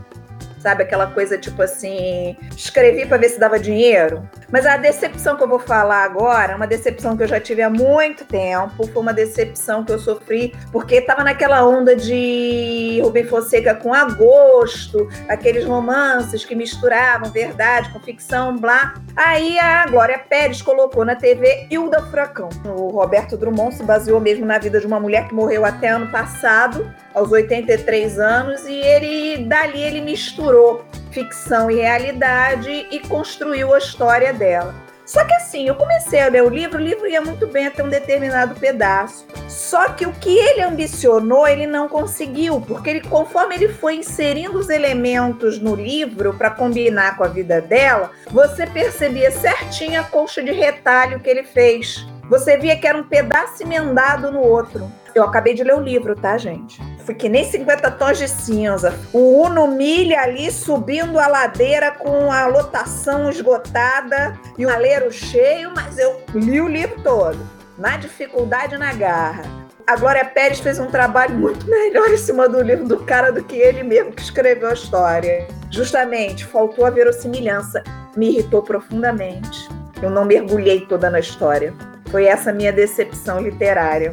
Sabe 0.61 0.83
aquela 0.83 1.07
coisa 1.07 1.38
tipo 1.38 1.62
assim, 1.62 2.37
escrevi 2.55 3.07
para 3.07 3.17
ver 3.17 3.31
se 3.31 3.40
dava 3.40 3.59
dinheiro? 3.59 4.29
Mas 4.52 4.67
a 4.67 4.76
decepção 4.76 5.37
que 5.37 5.43
eu 5.43 5.49
vou 5.49 5.59
falar 5.59 6.05
agora, 6.05 6.55
uma 6.55 6.67
decepção 6.67 7.17
que 7.17 7.23
eu 7.23 7.26
já 7.26 7.40
tive 7.40 7.62
há 7.62 7.71
muito 7.71 8.26
tempo, 8.26 8.87
foi 8.87 9.02
uma 9.02 9.14
decepção 9.14 9.83
que 9.83 9.93
eu 9.93 9.99
sofri 9.99 10.55
porque 10.71 10.97
estava 10.97 11.25
naquela 11.25 11.67
onda 11.67 11.97
de 11.97 13.00
Rubem 13.02 13.25
Fonseca 13.25 13.75
com 13.75 13.95
agosto, 13.95 15.09
aqueles 15.29 15.64
romances 15.64 16.45
que 16.45 16.55
misturavam 16.55 17.31
verdade 17.31 17.88
com 17.90 17.99
ficção, 18.00 18.57
blá. 18.57 18.95
Aí 19.17 19.59
a 19.59 19.87
Glória 19.87 20.19
Pérez 20.19 20.61
colocou 20.61 21.07
na 21.07 21.17
TV 21.17 21.67
Hilda 21.71 22.02
Furacão. 22.02 22.50
O 22.67 22.88
Roberto 22.88 23.37
Drummond 23.37 23.75
se 23.76 23.83
baseou 23.83 24.21
mesmo 24.21 24.45
na 24.45 24.59
vida 24.59 24.79
de 24.79 24.87
uma 24.87 25.00
mulher 25.00 25.26
que 25.26 25.35
morreu 25.35 25.64
até 25.64 25.88
ano 25.88 26.09
passado, 26.09 26.93
aos 27.14 27.31
83 27.31 28.19
anos, 28.19 28.67
e 28.67 28.75
ele 28.75 29.45
dali 29.45 29.81
ele 29.81 30.00
misturou 30.00 30.85
ficção 31.11 31.71
e 31.71 31.76
realidade 31.76 32.87
e 32.90 33.00
construiu 33.00 33.75
a 33.75 33.79
história 33.79 34.33
dela. 34.33 34.75
Só 35.11 35.25
que 35.25 35.35
assim, 35.35 35.67
eu 35.67 35.75
comecei 35.75 36.21
a 36.21 36.29
ler 36.29 36.45
o 36.45 36.49
livro, 36.49 36.79
o 36.79 36.81
livro 36.81 37.05
ia 37.05 37.21
muito 37.21 37.45
bem 37.45 37.67
até 37.67 37.83
um 37.83 37.88
determinado 37.88 38.55
pedaço. 38.55 39.26
Só 39.49 39.88
que 39.88 40.07
o 40.07 40.12
que 40.12 40.38
ele 40.38 40.62
ambicionou, 40.62 41.49
ele 41.49 41.67
não 41.67 41.88
conseguiu, 41.88 42.61
porque 42.61 42.90
ele, 42.90 43.00
conforme 43.00 43.57
ele 43.57 43.69
foi 43.71 43.97
inserindo 43.97 44.57
os 44.57 44.71
elementos 44.71 45.59
no 45.59 45.75
livro 45.75 46.33
para 46.35 46.49
combinar 46.49 47.17
com 47.17 47.25
a 47.25 47.29
vida 47.29 47.61
dela, 47.61 48.12
você 48.31 48.69
percebia 48.69 49.33
certinho 49.33 50.00
a 50.00 50.05
colcha 50.05 50.45
de 50.45 50.52
retalho 50.52 51.19
que 51.19 51.29
ele 51.29 51.43
fez. 51.43 52.07
Você 52.29 52.57
via 52.57 52.79
que 52.79 52.87
era 52.87 52.97
um 52.97 53.02
pedaço 53.02 53.64
emendado 53.64 54.31
no 54.31 54.38
outro. 54.38 54.88
Eu 55.12 55.25
acabei 55.25 55.55
de 55.55 55.64
ler 55.64 55.75
o 55.75 55.81
livro, 55.81 56.14
tá, 56.14 56.38
gente? 56.38 56.81
Fui 57.11 57.17
que 57.17 57.29
nem 57.29 57.45
50 57.45 57.90
tons 57.90 58.19
de 58.19 58.29
cinza. 58.29 58.95
O 59.12 59.43
Uno 59.43 59.67
Milha 59.67 60.21
ali 60.21 60.49
subindo 60.49 61.19
a 61.19 61.26
ladeira 61.26 61.90
com 61.90 62.31
a 62.31 62.47
lotação 62.47 63.29
esgotada 63.29 64.38
e 64.57 64.64
o 64.64 64.71
aleiro 64.71 65.11
cheio, 65.11 65.73
mas 65.75 65.99
eu 65.99 66.23
li 66.33 66.61
o 66.61 66.69
livro 66.69 67.02
todo. 67.02 67.37
Na 67.76 67.97
dificuldade 67.97 68.79
na 68.79 68.93
garra. 68.93 69.43
A 69.88 69.97
Glória 69.97 70.25
Pérez 70.25 70.61
fez 70.61 70.79
um 70.79 70.87
trabalho 70.87 71.35
muito 71.37 71.69
melhor 71.69 72.09
em 72.12 72.17
cima 72.17 72.49
do 72.49 72.62
livro 72.62 72.87
do 72.87 72.99
cara 72.99 73.33
do 73.33 73.43
que 73.43 73.57
ele 73.57 73.83
mesmo 73.83 74.12
que 74.12 74.23
escreveu 74.23 74.69
a 74.69 74.75
história. 74.75 75.49
Justamente, 75.69 76.47
faltou 76.47 76.87
a 76.87 76.90
verossimilhança. 76.90 77.83
Me 78.17 78.29
irritou 78.29 78.62
profundamente. 78.62 79.69
Eu 80.00 80.11
não 80.11 80.25
mergulhei 80.25 80.87
toda 80.87 81.11
na 81.11 81.19
história. 81.19 81.75
Foi 82.09 82.26
essa 82.26 82.52
minha 82.52 82.73
decepção 82.73 83.40
literária. 83.40 84.12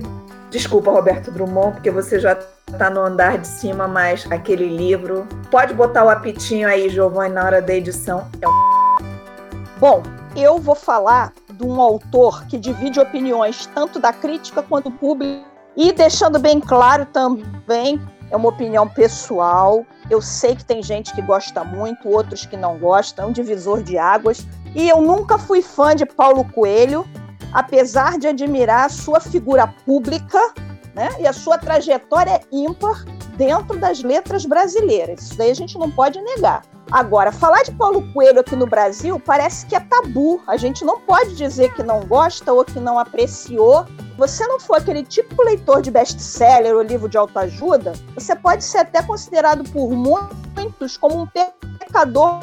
Desculpa, 0.50 0.92
Roberto 0.92 1.32
Drummond, 1.32 1.74
porque 1.74 1.92
você 1.92 2.20
já 2.20 2.38
está 2.72 2.90
no 2.90 3.02
andar 3.02 3.38
de 3.38 3.48
cima, 3.48 3.88
mas 3.88 4.26
aquele 4.32 4.68
livro. 4.68 5.28
Pode 5.52 5.74
botar 5.74 6.06
o 6.06 6.10
apitinho 6.10 6.68
aí, 6.68 6.90
Giovanni, 6.90 7.34
na 7.34 7.44
hora 7.44 7.62
da 7.62 7.74
edição. 7.74 8.28
É 8.42 8.48
um... 8.48 8.52
Bom, 9.80 10.04
eu 10.36 10.58
vou 10.58 10.76
falar 10.76 11.34
de 11.52 11.64
um 11.64 11.82
autor 11.82 12.46
que 12.48 12.58
divide 12.58 13.00
opiniões 13.00 13.66
tanto 13.74 14.00
da 14.00 14.14
crítica 14.14 14.64
quanto 14.64 14.90
do 14.90 14.96
público 14.98 15.46
e 15.76 15.92
deixando 15.92 16.40
bem 16.40 16.60
claro 16.60 17.06
também 17.06 18.02
é 18.30 18.36
uma 18.36 18.50
opinião 18.50 18.88
pessoal. 18.88 19.86
Eu 20.10 20.22
sei 20.22 20.56
que 20.56 20.66
tem 20.66 20.82
gente 20.82 21.14
que 21.14 21.22
gosta 21.22 21.64
muito, 21.64 22.10
outros 22.10 22.46
que 22.46 22.58
não 22.58 22.78
gostam, 22.78 23.26
é 23.26 23.28
um 23.30 23.32
divisor 23.32 23.82
de 23.82 23.98
águas. 23.98 24.46
E 24.76 24.88
eu 24.90 25.02
nunca 25.02 25.38
fui 25.38 25.62
fã 25.62 25.96
de 25.96 26.06
Paulo 26.06 26.44
Coelho, 26.46 27.06
apesar 27.54 28.18
de 28.18 28.28
admirar 28.28 28.86
a 28.86 28.90
sua 28.90 29.20
figura 29.20 29.68
pública 29.86 30.40
né, 30.94 31.10
e 31.20 31.28
a 31.28 31.34
sua 31.34 31.58
trajetória 31.58 32.42
ímpar 32.52 33.06
dentro 33.38 33.78
das 33.78 34.02
letras 34.02 34.46
brasileiras. 34.46 35.22
Isso 35.22 35.38
daí 35.38 35.52
a 35.52 35.56
gente 35.56 35.78
não 35.78 35.92
pode 35.92 36.20
negar. 36.20 36.64
Agora, 36.92 37.32
falar 37.32 37.64
de 37.64 37.72
Paulo 37.74 38.02
Coelho 38.14 38.40
aqui 38.40 38.56
no 38.56 38.66
Brasil 38.66 39.20
parece 39.20 39.66
que 39.66 39.76
é 39.76 39.80
tabu. 39.80 40.42
A 40.48 40.56
gente 40.56 40.86
não 40.86 41.02
pode 41.02 41.36
dizer 41.36 41.74
que 41.74 41.84
não 41.84 42.00
gosta 42.06 42.52
ou 42.54 42.64
que 42.64 42.80
não 42.80 42.98
apreciou. 42.98 43.86
Você 44.18 44.48
não 44.48 44.60
for 44.60 44.78
aquele 44.78 45.04
tipo 45.04 45.44
leitor 45.44 45.82
de 45.82 45.92
best-seller 45.92 46.74
ou 46.74 46.82
livro 46.82 47.10
de 47.10 47.18
autoajuda, 47.18 47.94
você 48.16 48.36
pode 48.36 48.64
ser 48.64 48.80
até 48.80 49.04
considerado 49.04 49.64
por 49.70 49.92
muitos 49.92 50.98
como 50.98 51.22
um 51.22 51.28
pecador. 51.28 52.40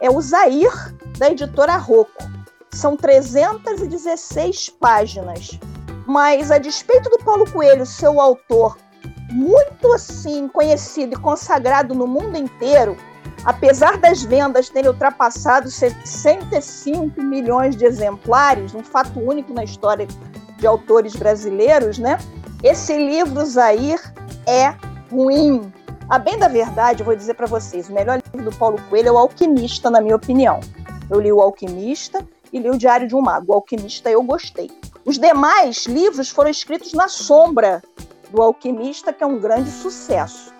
É 0.00 0.10
o 0.10 0.20
Zair, 0.20 0.72
da 1.18 1.30
editora 1.30 1.76
Rocco. 1.76 2.35
São 2.76 2.94
316 2.94 4.68
páginas. 4.68 5.58
Mas, 6.06 6.50
a 6.50 6.58
despeito 6.58 7.08
do 7.08 7.18
Paulo 7.18 7.50
Coelho 7.50 7.86
ser 7.86 8.08
o 8.08 8.20
autor 8.20 8.76
muito 9.30 9.92
assim 9.94 10.46
conhecido 10.46 11.14
e 11.14 11.18
consagrado 11.18 11.94
no 11.94 12.06
mundo 12.06 12.36
inteiro, 12.36 12.94
apesar 13.44 13.96
das 13.96 14.22
vendas 14.22 14.68
terem 14.68 14.90
ultrapassado 14.90 15.70
65 15.70 17.22
milhões 17.22 17.74
de 17.74 17.86
exemplares, 17.86 18.74
um 18.74 18.84
fato 18.84 19.18
único 19.18 19.54
na 19.54 19.64
história 19.64 20.06
de 20.58 20.66
autores 20.66 21.16
brasileiros, 21.16 21.98
né? 21.98 22.18
Esse 22.62 22.94
livro, 22.94 23.44
Zair, 23.46 24.00
é 24.46 24.74
ruim. 25.10 25.72
A 26.10 26.18
bem 26.18 26.38
da 26.38 26.46
verdade, 26.46 27.00
eu 27.00 27.06
vou 27.06 27.16
dizer 27.16 27.34
para 27.34 27.46
vocês, 27.46 27.88
o 27.88 27.92
melhor 27.94 28.20
livro 28.32 28.50
do 28.50 28.56
Paulo 28.56 28.78
Coelho 28.90 29.08
é 29.08 29.12
O 29.12 29.18
Alquimista, 29.18 29.90
na 29.90 30.00
minha 30.00 30.16
opinião. 30.16 30.60
Eu 31.10 31.20
li 31.20 31.32
O 31.32 31.40
Alquimista 31.40 32.24
e 32.56 32.60
li 32.60 32.70
O 32.70 32.78
Diário 32.78 33.06
de 33.06 33.14
um 33.14 33.20
Mago. 33.20 33.52
O 33.52 33.54
Alquimista 33.54 34.10
eu 34.10 34.22
gostei. 34.22 34.70
Os 35.04 35.18
demais 35.18 35.86
livros 35.86 36.30
foram 36.30 36.50
escritos 36.50 36.92
na 36.92 37.06
sombra 37.06 37.82
do 38.30 38.42
Alquimista, 38.42 39.12
que 39.12 39.22
é 39.22 39.26
um 39.26 39.38
grande 39.38 39.70
sucesso. 39.70 40.52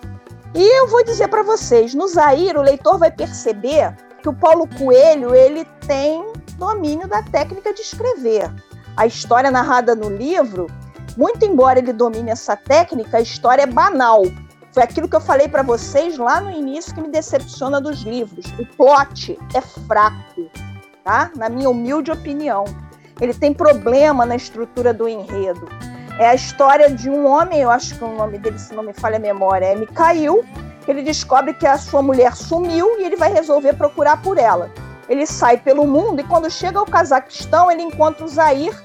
E 0.55 0.79
eu 0.79 0.87
vou 0.87 1.03
dizer 1.03 1.27
para 1.27 1.43
vocês, 1.43 1.93
no 1.93 2.07
Zaire 2.07 2.57
o 2.57 2.61
leitor 2.61 2.97
vai 2.97 3.11
perceber 3.11 3.95
que 4.21 4.29
o 4.29 4.33
Paulo 4.33 4.67
Coelho 4.77 5.35
ele 5.35 5.65
tem 5.85 6.25
domínio 6.57 7.07
da 7.07 7.21
técnica 7.23 7.73
de 7.73 7.81
escrever. 7.81 8.49
A 8.95 9.05
história 9.05 9.51
narrada 9.51 9.93
no 9.93 10.09
livro, 10.09 10.67
muito 11.17 11.45
embora 11.45 11.79
ele 11.79 11.93
domine 11.93 12.31
essa 12.31 12.55
técnica, 12.55 13.17
a 13.17 13.21
história 13.21 13.63
é 13.63 13.67
banal. 13.67 14.23
Foi 14.71 14.83
aquilo 14.83 15.09
que 15.09 15.15
eu 15.15 15.21
falei 15.21 15.47
para 15.47 15.63
vocês 15.63 16.17
lá 16.17 16.39
no 16.39 16.51
início 16.51 16.93
que 16.93 17.01
me 17.01 17.09
decepciona 17.09 17.81
dos 17.81 18.01
livros. 18.01 18.45
O 18.59 18.65
plot 18.75 19.37
é 19.53 19.61
fraco, 19.61 20.49
tá? 21.07 21.31
Na 21.37 21.47
minha 21.47 21.69
humilde 21.69 22.11
opinião. 22.11 22.65
Ele 23.21 23.33
tem 23.33 23.53
problema 23.53 24.25
na 24.25 24.35
estrutura 24.35 24.93
do 24.93 25.07
enredo. 25.07 25.69
É 26.19 26.27
a 26.27 26.35
história 26.35 26.91
de 26.91 27.09
um 27.09 27.25
homem, 27.25 27.61
eu 27.61 27.71
acho 27.71 27.97
que 27.97 28.03
o 28.03 28.13
nome 28.13 28.37
dele, 28.37 28.59
se 28.59 28.75
não 28.75 28.83
me 28.83 28.91
falha 28.91 29.15
a 29.15 29.19
memória, 29.19 29.67
é 29.67 29.75
Mikhail, 29.75 30.43
ele 30.85 31.01
descobre 31.01 31.53
que 31.53 31.65
a 31.65 31.77
sua 31.77 32.01
mulher 32.01 32.35
sumiu 32.35 32.99
e 32.99 33.05
ele 33.05 33.15
vai 33.15 33.31
resolver 33.31 33.73
procurar 33.73 34.21
por 34.21 34.37
ela. 34.37 34.69
Ele 35.07 35.25
sai 35.25 35.57
pelo 35.57 35.87
mundo 35.87 36.19
e 36.19 36.25
quando 36.25 36.51
chega 36.51 36.77
ao 36.77 36.85
Cazaquistão, 36.85 37.71
ele 37.71 37.83
encontra 37.83 38.25
o 38.25 38.27
Zair, 38.27 38.75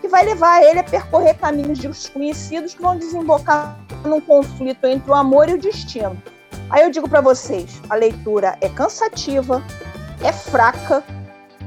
que 0.00 0.08
vai 0.08 0.24
levar 0.24 0.60
ele 0.62 0.80
a 0.80 0.84
percorrer 0.84 1.34
caminhos 1.34 1.78
desconhecidos 1.78 2.74
que 2.74 2.82
vão 2.82 2.96
desembocar 2.96 3.78
num 4.04 4.20
conflito 4.20 4.84
entre 4.84 5.08
o 5.08 5.14
amor 5.14 5.48
e 5.48 5.54
o 5.54 5.58
destino. 5.58 6.20
Aí 6.70 6.82
eu 6.82 6.90
digo 6.90 7.08
para 7.08 7.20
vocês, 7.20 7.80
a 7.88 7.94
leitura 7.94 8.58
é 8.60 8.68
cansativa, 8.68 9.62
é 10.22 10.32
fraca, 10.32 11.04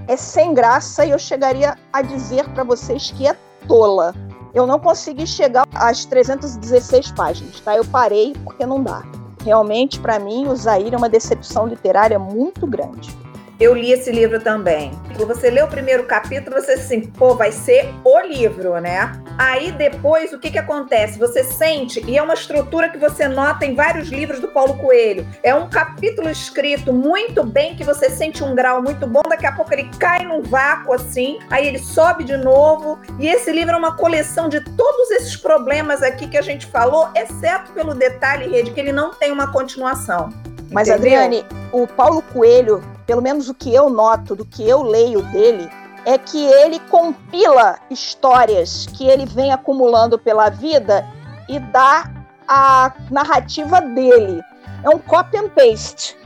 é 0.07 0.15
sem 0.15 0.53
graça 0.53 1.05
e 1.05 1.11
eu 1.11 1.19
chegaria 1.19 1.77
a 1.91 2.01
dizer 2.01 2.47
para 2.49 2.63
vocês 2.63 3.11
que 3.11 3.27
é 3.27 3.35
tola. 3.67 4.13
Eu 4.53 4.67
não 4.67 4.79
consegui 4.79 5.25
chegar 5.25 5.65
às 5.73 6.05
316 6.05 7.11
páginas, 7.11 7.59
tá? 7.61 7.75
Eu 7.75 7.85
parei 7.85 8.33
porque 8.43 8.65
não 8.65 8.83
dá. 8.83 9.03
Realmente, 9.43 9.99
para 9.99 10.19
mim, 10.19 10.47
o 10.47 10.55
Zaire 10.55 10.93
é 10.93 10.97
uma 10.97 11.09
decepção 11.09 11.65
literária 11.65 12.19
muito 12.19 12.67
grande. 12.67 13.15
Eu 13.61 13.75
li 13.75 13.91
esse 13.91 14.11
livro 14.11 14.39
também. 14.39 14.91
Você 15.15 15.51
lê 15.51 15.61
o 15.61 15.67
primeiro 15.67 16.03
capítulo, 16.05 16.59
você 16.59 16.71
assim, 16.71 17.01
pô, 17.01 17.35
vai 17.35 17.51
ser 17.51 17.93
o 18.03 18.19
livro, 18.21 18.79
né? 18.81 19.11
Aí 19.37 19.71
depois, 19.71 20.33
o 20.33 20.39
que 20.39 20.49
que 20.49 20.57
acontece? 20.57 21.19
Você 21.19 21.43
sente, 21.43 22.03
e 22.07 22.17
é 22.17 22.23
uma 22.23 22.33
estrutura 22.33 22.89
que 22.89 22.97
você 22.97 23.27
nota 23.27 23.63
em 23.63 23.75
vários 23.75 24.09
livros 24.09 24.39
do 24.39 24.47
Paulo 24.47 24.79
Coelho. 24.79 25.27
É 25.43 25.53
um 25.53 25.69
capítulo 25.69 26.27
escrito 26.27 26.91
muito 26.91 27.43
bem, 27.43 27.75
que 27.75 27.83
você 27.83 28.09
sente 28.09 28.43
um 28.43 28.55
grau 28.55 28.81
muito 28.81 29.05
bom, 29.05 29.21
daqui 29.29 29.45
a 29.45 29.51
pouco 29.51 29.71
ele 29.71 29.91
cai 29.99 30.25
num 30.25 30.41
vácuo 30.41 30.93
assim, 30.93 31.37
aí 31.51 31.67
ele 31.67 31.77
sobe 31.77 32.23
de 32.23 32.37
novo. 32.37 32.99
E 33.19 33.27
esse 33.27 33.51
livro 33.51 33.75
é 33.75 33.77
uma 33.77 33.95
coleção 33.95 34.49
de 34.49 34.59
todos 34.75 35.11
esses 35.11 35.37
problemas 35.37 36.01
aqui 36.01 36.27
que 36.27 36.37
a 36.37 36.41
gente 36.41 36.65
falou, 36.65 37.09
exceto 37.15 37.71
pelo 37.73 37.93
detalhe, 37.93 38.49
Rede, 38.49 38.71
que 38.71 38.79
ele 38.79 38.91
não 38.91 39.13
tem 39.13 39.31
uma 39.31 39.51
continuação. 39.51 40.29
Mas, 40.71 40.87
Entendeu? 40.87 41.19
Adriane, 41.19 41.45
o 41.71 41.85
Paulo 41.85 42.21
Coelho, 42.21 42.81
pelo 43.05 43.21
menos 43.21 43.49
o 43.49 43.53
que 43.53 43.73
eu 43.73 43.89
noto, 43.89 44.35
do 44.35 44.45
que 44.45 44.67
eu 44.67 44.81
leio 44.83 45.21
dele, 45.23 45.69
é 46.05 46.17
que 46.17 46.43
ele 46.45 46.79
compila 46.79 47.77
histórias 47.89 48.87
que 48.87 49.07
ele 49.07 49.25
vem 49.25 49.51
acumulando 49.51 50.17
pela 50.17 50.49
vida 50.49 51.05
e 51.47 51.59
dá 51.59 52.09
a 52.47 52.93
narrativa 53.09 53.79
dele. 53.81 54.41
É 54.83 54.89
um 54.89 54.99
copy 54.99 55.37
and 55.37 55.49
paste. 55.49 56.17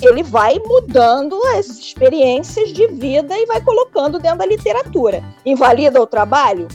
Ele 0.00 0.22
vai 0.22 0.58
mudando 0.58 1.38
as 1.58 1.66
experiências 1.66 2.72
de 2.72 2.86
vida 2.86 3.36
e 3.36 3.44
vai 3.46 3.60
colocando 3.60 4.18
dentro 4.18 4.38
da 4.38 4.46
literatura. 4.46 5.22
Invalida 5.44 6.00
o 6.00 6.06
trabalho? 6.06 6.68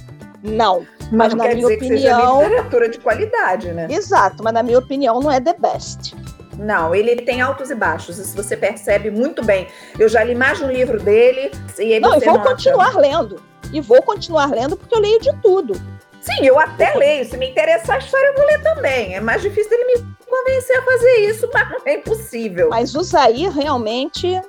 Não. 0.43 0.85
Mas, 1.11 1.33
não 1.33 1.43
na 1.43 1.53
minha 1.53 1.67
opinião. 1.67 2.43
literatura 2.43 2.89
de 2.89 2.99
qualidade, 2.99 3.71
né? 3.71 3.87
Exato, 3.89 4.43
mas 4.43 4.53
na 4.53 4.61
minha 4.61 4.77
opinião 4.77 5.19
não 5.19 5.31
é 5.31 5.39
the 5.39 5.55
best. 5.57 6.15
Não, 6.57 6.95
ele 6.95 7.17
tem 7.17 7.41
altos 7.41 7.69
e 7.69 7.75
baixos, 7.75 8.17
isso 8.17 8.35
você 8.35 8.55
percebe 8.55 9.11
muito 9.11 9.43
bem. 9.43 9.67
Eu 9.99 10.07
já 10.07 10.23
li 10.23 10.35
mais 10.35 10.61
um 10.61 10.69
livro 10.69 10.99
dele 11.01 11.51
e 11.77 11.93
aí 11.93 11.99
Não, 11.99 12.13
você 12.13 12.25
e 12.25 12.29
vou 12.29 12.37
nota. 12.37 12.49
continuar 12.51 12.95
lendo. 12.95 13.41
E 13.73 13.81
vou 13.81 14.01
continuar 14.01 14.51
lendo 14.51 14.77
porque 14.77 14.95
eu 14.95 14.99
leio 14.99 15.19
de 15.19 15.33
tudo. 15.41 15.73
Sim, 16.21 16.45
eu 16.45 16.59
até 16.59 16.93
leio. 16.95 17.25
Se 17.25 17.37
me 17.37 17.49
interessar 17.49 17.97
a 17.97 17.99
história, 17.99 18.27
eu 18.27 18.35
vou 18.35 18.45
ler 18.45 18.61
também. 18.63 19.15
É 19.15 19.19
mais 19.21 19.41
difícil 19.41 19.69
dele 19.69 19.85
me 19.85 20.15
convencer 20.27 20.77
a 20.77 20.81
fazer 20.81 21.15
isso, 21.29 21.49
mas 21.53 21.69
não 21.69 21.79
é 21.85 21.95
impossível. 21.95 22.69
Mas 22.69 22.95
o 22.95 23.03
Zair 23.03 23.51
realmente 23.51 24.41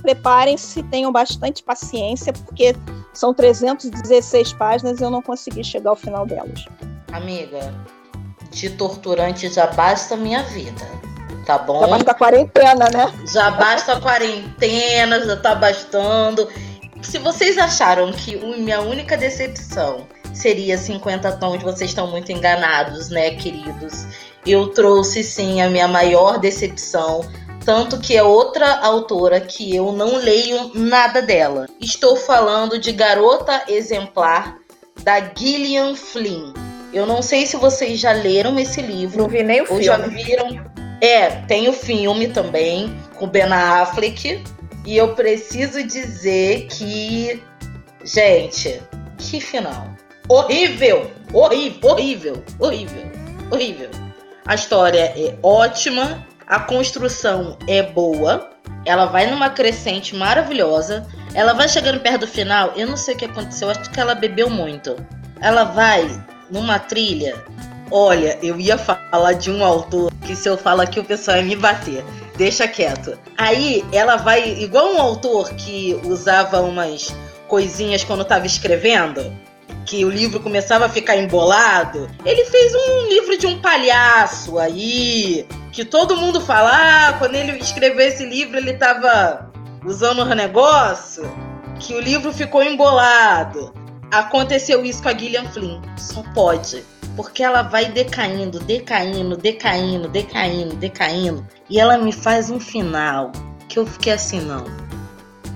preparem-se, 0.00 0.82
tenham 0.84 1.12
bastante 1.12 1.62
paciência, 1.62 2.32
porque 2.32 2.74
são 3.12 3.34
316 3.34 4.52
páginas 4.54 5.00
e 5.00 5.04
eu 5.04 5.10
não 5.10 5.20
consegui 5.20 5.64
chegar 5.64 5.90
ao 5.90 5.96
final 5.96 6.24
delas. 6.24 6.64
Amiga, 7.12 7.74
de 8.50 8.70
torturante 8.70 9.48
já 9.48 9.66
basta 9.66 10.14
a 10.14 10.16
minha 10.16 10.42
vida. 10.44 10.86
Tá 11.48 11.56
bom? 11.56 11.80
Já 11.80 11.86
basta 11.86 12.10
a 12.10 12.14
quarentena, 12.14 12.90
né? 12.90 13.12
Já 13.32 13.50
basta 13.52 13.92
a 13.94 14.00
quarentena, 14.02 15.24
já 15.24 15.34
tá 15.34 15.54
bastando. 15.54 16.46
Se 17.00 17.16
vocês 17.16 17.56
acharam 17.56 18.12
que 18.12 18.36
minha 18.36 18.82
única 18.82 19.16
decepção 19.16 20.06
seria 20.34 20.76
50 20.76 21.32
tons, 21.38 21.62
vocês 21.62 21.88
estão 21.88 22.06
muito 22.06 22.30
enganados, 22.30 23.08
né, 23.08 23.30
queridos? 23.30 24.06
Eu 24.46 24.66
trouxe 24.74 25.24
sim 25.24 25.62
a 25.62 25.70
minha 25.70 25.88
maior 25.88 26.38
decepção. 26.38 27.22
Tanto 27.64 27.98
que 27.98 28.14
é 28.14 28.22
outra 28.22 28.80
autora 28.80 29.40
que 29.40 29.74
eu 29.74 29.90
não 29.92 30.16
leio 30.16 30.72
nada 30.74 31.22
dela. 31.22 31.66
Estou 31.80 32.14
falando 32.14 32.78
de 32.78 32.92
Garota 32.92 33.62
Exemplar, 33.68 34.58
da 35.02 35.18
Gillian 35.34 35.96
Flynn. 35.96 36.52
Eu 36.92 37.06
não 37.06 37.22
sei 37.22 37.46
se 37.46 37.56
vocês 37.56 37.98
já 37.98 38.12
leram 38.12 38.58
esse 38.58 38.82
livro. 38.82 39.22
Não 39.22 39.28
vi 39.30 39.42
nem 39.42 39.62
o 39.62 39.72
Ou 39.72 39.82
já 39.82 39.98
filme. 39.98 40.22
viram? 40.22 40.77
É, 41.00 41.30
tem 41.46 41.68
o 41.68 41.72
filme 41.72 42.28
também, 42.28 42.96
com 43.14 43.26
Ben 43.26 43.44
Affleck. 43.44 44.42
E 44.84 44.96
eu 44.96 45.14
preciso 45.14 45.82
dizer 45.84 46.66
que. 46.68 47.42
Gente, 48.04 48.80
que 49.18 49.40
final. 49.40 49.88
Horrível! 50.28 51.10
Horrível, 51.32 51.82
horrível, 51.90 52.42
horrível, 52.58 53.12
horrível. 53.50 53.90
A 54.46 54.54
história 54.54 55.12
é 55.14 55.36
ótima, 55.42 56.26
a 56.46 56.58
construção 56.60 57.58
é 57.68 57.82
boa, 57.82 58.48
ela 58.86 59.04
vai 59.04 59.30
numa 59.30 59.50
crescente 59.50 60.16
maravilhosa. 60.16 61.06
Ela 61.34 61.52
vai 61.52 61.68
chegando 61.68 62.00
perto 62.00 62.20
do 62.20 62.26
final, 62.26 62.72
eu 62.74 62.86
não 62.86 62.96
sei 62.96 63.14
o 63.14 63.18
que 63.18 63.26
aconteceu, 63.26 63.68
acho 63.68 63.90
que 63.90 64.00
ela 64.00 64.14
bebeu 64.14 64.48
muito. 64.48 64.96
Ela 65.40 65.64
vai 65.64 66.08
numa 66.50 66.78
trilha 66.78 67.44
Olha, 67.90 68.38
eu 68.42 68.60
ia 68.60 68.76
falar 68.76 69.32
de 69.32 69.50
um 69.50 69.64
autor 69.64 70.12
que 70.28 70.36
se 70.36 70.46
eu 70.46 70.58
falar 70.58 70.82
aqui 70.82 71.00
o 71.00 71.04
pessoal 71.04 71.38
ia 71.38 71.42
me 71.42 71.56
bater. 71.56 72.04
Deixa 72.36 72.68
quieto. 72.68 73.18
Aí 73.38 73.82
ela 73.90 74.16
vai, 74.16 74.60
igual 74.60 74.92
um 74.92 75.00
autor 75.00 75.54
que 75.54 75.98
usava 76.04 76.60
umas 76.60 77.14
coisinhas 77.48 78.04
quando 78.04 78.20
estava 78.20 78.44
escrevendo, 78.44 79.34
que 79.86 80.04
o 80.04 80.10
livro 80.10 80.38
começava 80.38 80.84
a 80.84 80.88
ficar 80.90 81.16
embolado. 81.16 82.10
Ele 82.26 82.44
fez 82.44 82.74
um 82.74 83.08
livro 83.08 83.38
de 83.38 83.46
um 83.46 83.58
palhaço 83.58 84.58
aí, 84.58 85.46
que 85.72 85.82
todo 85.82 86.14
mundo 86.14 86.42
fala, 86.42 86.72
ah, 86.74 87.12
quando 87.14 87.34
ele 87.34 87.52
escreveu 87.52 88.06
esse 88.06 88.26
livro 88.26 88.58
ele 88.58 88.72
estava 88.72 89.50
usando 89.82 90.20
um 90.20 90.34
negócio, 90.34 91.24
que 91.80 91.94
o 91.94 92.00
livro 92.00 92.34
ficou 92.34 92.62
embolado. 92.62 93.72
Aconteceu 94.10 94.84
isso 94.84 95.02
com 95.02 95.08
a 95.08 95.16
Gillian 95.16 95.48
Flynn. 95.48 95.80
Só 95.96 96.22
pode 96.34 96.84
porque 97.18 97.42
ela 97.42 97.62
vai 97.62 97.86
decaindo, 97.86 98.60
decaindo, 98.60 99.36
decaindo, 99.36 100.06
decaindo, 100.06 100.76
decaindo, 100.76 101.44
e 101.68 101.80
ela 101.80 101.98
me 101.98 102.12
faz 102.12 102.48
um 102.48 102.60
final 102.60 103.32
que 103.68 103.76
eu 103.76 103.84
fiquei 103.84 104.12
assim, 104.12 104.40
não. 104.40 104.64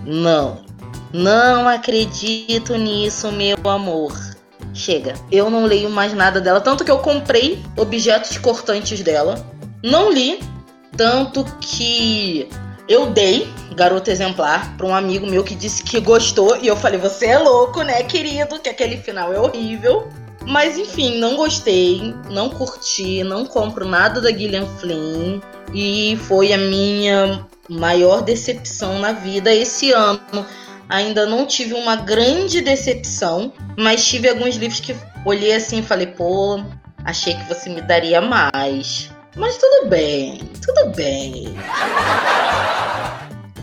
Não. 0.05 0.65
Não 1.13 1.69
acredito 1.69 2.75
nisso, 2.75 3.31
meu 3.31 3.57
amor. 3.71 4.13
Chega. 4.75 5.15
Eu 5.31 5.49
não 5.49 5.65
leio 5.65 5.89
mais 5.89 6.13
nada 6.13 6.41
dela, 6.41 6.61
tanto 6.61 6.85
que 6.85 6.91
eu 6.91 6.99
comprei 6.99 7.63
objetos 7.77 8.37
cortantes 8.39 9.01
dela. 9.01 9.47
Não 9.85 10.13
li, 10.13 10.41
tanto 10.97 11.45
que 11.61 12.49
eu 12.89 13.07
dei 13.07 13.49
Garota 13.77 14.11
Exemplar 14.11 14.77
para 14.77 14.87
um 14.87 14.95
amigo 14.95 15.29
meu 15.29 15.45
que 15.45 15.55
disse 15.55 15.85
que 15.85 16.01
gostou 16.01 16.57
e 16.57 16.67
eu 16.67 16.77
falei: 16.77 16.99
"Você 16.99 17.27
é 17.27 17.39
louco, 17.39 17.83
né, 17.85 18.03
querido? 18.03 18.59
Que 18.59 18.69
aquele 18.69 18.97
final 18.97 19.33
é 19.33 19.39
horrível". 19.39 20.09
Mas 20.47 20.77
enfim, 20.77 21.19
não 21.19 21.37
gostei, 21.37 22.15
não 22.31 22.51
curti, 22.51 23.23
não 23.25 23.47
compro 23.47 23.87
nada 23.87 24.21
da 24.21 24.31
Gillian 24.31 24.67
Flynn 24.79 25.41
e 25.73 26.19
foi 26.27 26.53
a 26.53 26.59
minha 26.59 27.47
maior 27.69 28.23
decepção 28.23 28.99
na 28.99 29.13
vida 29.13 29.55
esse 29.55 29.93
ano. 29.93 30.47
Ainda 30.89 31.25
não 31.27 31.47
tive 31.47 31.75
uma 31.75 31.97
grande 31.97 32.61
decepção, 32.61 33.53
mas 33.79 34.05
tive 34.05 34.29
alguns 34.29 34.57
livros 34.57 34.81
que 34.81 34.95
olhei 35.25 35.55
assim 35.55 35.79
e 35.79 35.83
falei, 35.83 36.07
pô, 36.07 36.63
achei 37.05 37.35
que 37.35 37.49
você 37.49 37.71
me 37.71 37.81
daria 37.81 38.21
mais. 38.21 39.11
Mas 39.37 39.57
tudo 39.57 39.89
bem, 39.89 40.39
tudo 40.61 40.95
bem. 40.95 41.55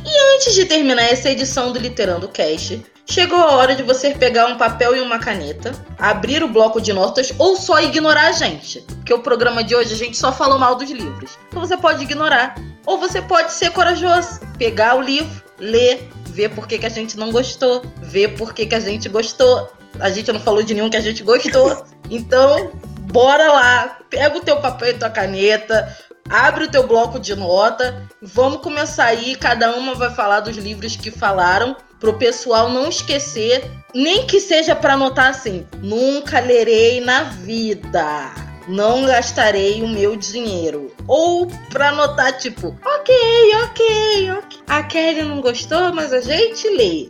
E 0.04 0.36
antes 0.36 0.56
de 0.56 0.66
terminar 0.66 1.04
essa 1.04 1.30
edição 1.30 1.72
do 1.72 1.78
Literando 1.78 2.28
Cast, 2.30 2.84
Chegou 3.10 3.40
a 3.40 3.54
hora 3.54 3.76
de 3.76 3.82
você 3.82 4.14
pegar 4.14 4.46
um 4.46 4.56
papel 4.56 4.96
e 4.96 5.02
uma 5.02 5.18
caneta, 5.18 5.72
abrir 5.98 6.44
o 6.44 6.48
bloco 6.48 6.80
de 6.80 6.94
notas 6.94 7.34
ou 7.40 7.56
só 7.56 7.82
ignorar 7.82 8.28
a 8.28 8.32
gente. 8.32 8.82
Porque 8.82 9.12
o 9.12 9.18
programa 9.18 9.64
de 9.64 9.76
hoje 9.76 9.96
a 9.96 9.98
gente 9.98 10.16
só 10.16 10.32
falou 10.32 10.60
mal 10.60 10.76
dos 10.76 10.92
livros. 10.92 11.32
Então 11.48 11.60
você 11.60 11.76
pode 11.76 12.04
ignorar. 12.04 12.56
Ou 12.86 13.00
você 13.00 13.20
pode 13.20 13.52
ser 13.52 13.72
corajoso, 13.72 14.40
pegar 14.60 14.96
o 14.96 15.02
livro, 15.02 15.42
ler, 15.58 16.08
ver 16.28 16.50
por 16.50 16.68
que, 16.68 16.78
que 16.78 16.86
a 16.86 16.90
gente 16.90 17.18
não 17.18 17.32
gostou, 17.32 17.82
ver 18.00 18.36
por 18.38 18.54
que, 18.54 18.68
que 18.68 18.76
a 18.76 18.80
gente 18.80 19.10
gostou. 19.10 19.72
A 20.00 20.12
gente 20.12 20.32
não 20.32 20.40
falou 20.40 20.62
de 20.62 20.76
nenhum 20.76 20.90
que 20.90 20.98
a 20.98 21.02
gente 21.02 21.24
gostou. 21.24 21.84
Então, 22.12 22.72
bora 23.12 23.52
lá, 23.52 24.00
pega 24.10 24.36
o 24.36 24.42
teu 24.42 24.58
papel 24.58 24.90
e 24.90 24.94
tua 24.96 25.12
caneta, 25.12 25.96
abre 26.30 26.66
o 26.66 26.72
teu 26.72 26.86
bloco 26.86 27.20
de 27.20 27.36
nota, 27.36 28.08
vamos 28.22 28.62
começar 28.62 29.06
aí, 29.06 29.36
cada 29.36 29.76
uma 29.76 29.96
vai 29.96 30.14
falar 30.14 30.42
dos 30.42 30.56
livros 30.56 30.96
que 30.96 31.10
falaram, 31.10 31.76
pro 32.00 32.18
pessoal 32.18 32.70
não 32.70 32.88
esquecer, 32.88 33.70
nem 33.94 34.26
que 34.26 34.40
seja 34.40 34.76
para 34.76 34.94
anotar 34.94 35.28
assim, 35.28 35.66
nunca 35.82 36.40
lerei 36.40 37.02
na 37.02 37.24
vida. 37.24 38.32
Não 38.68 39.04
gastarei 39.04 39.82
o 39.82 39.88
meu 39.88 40.16
dinheiro. 40.16 40.94
Ou 41.08 41.48
pra 41.72 41.90
anotar, 41.90 42.38
tipo, 42.38 42.68
ok, 42.68 43.16
ok, 43.64 44.32
ok. 44.32 44.60
A 44.68 44.84
Kelly 44.84 45.24
não 45.24 45.42
gostou, 45.42 45.92
mas 45.92 46.14
a 46.14 46.22
gente 46.22 46.70
lê. 46.70 47.10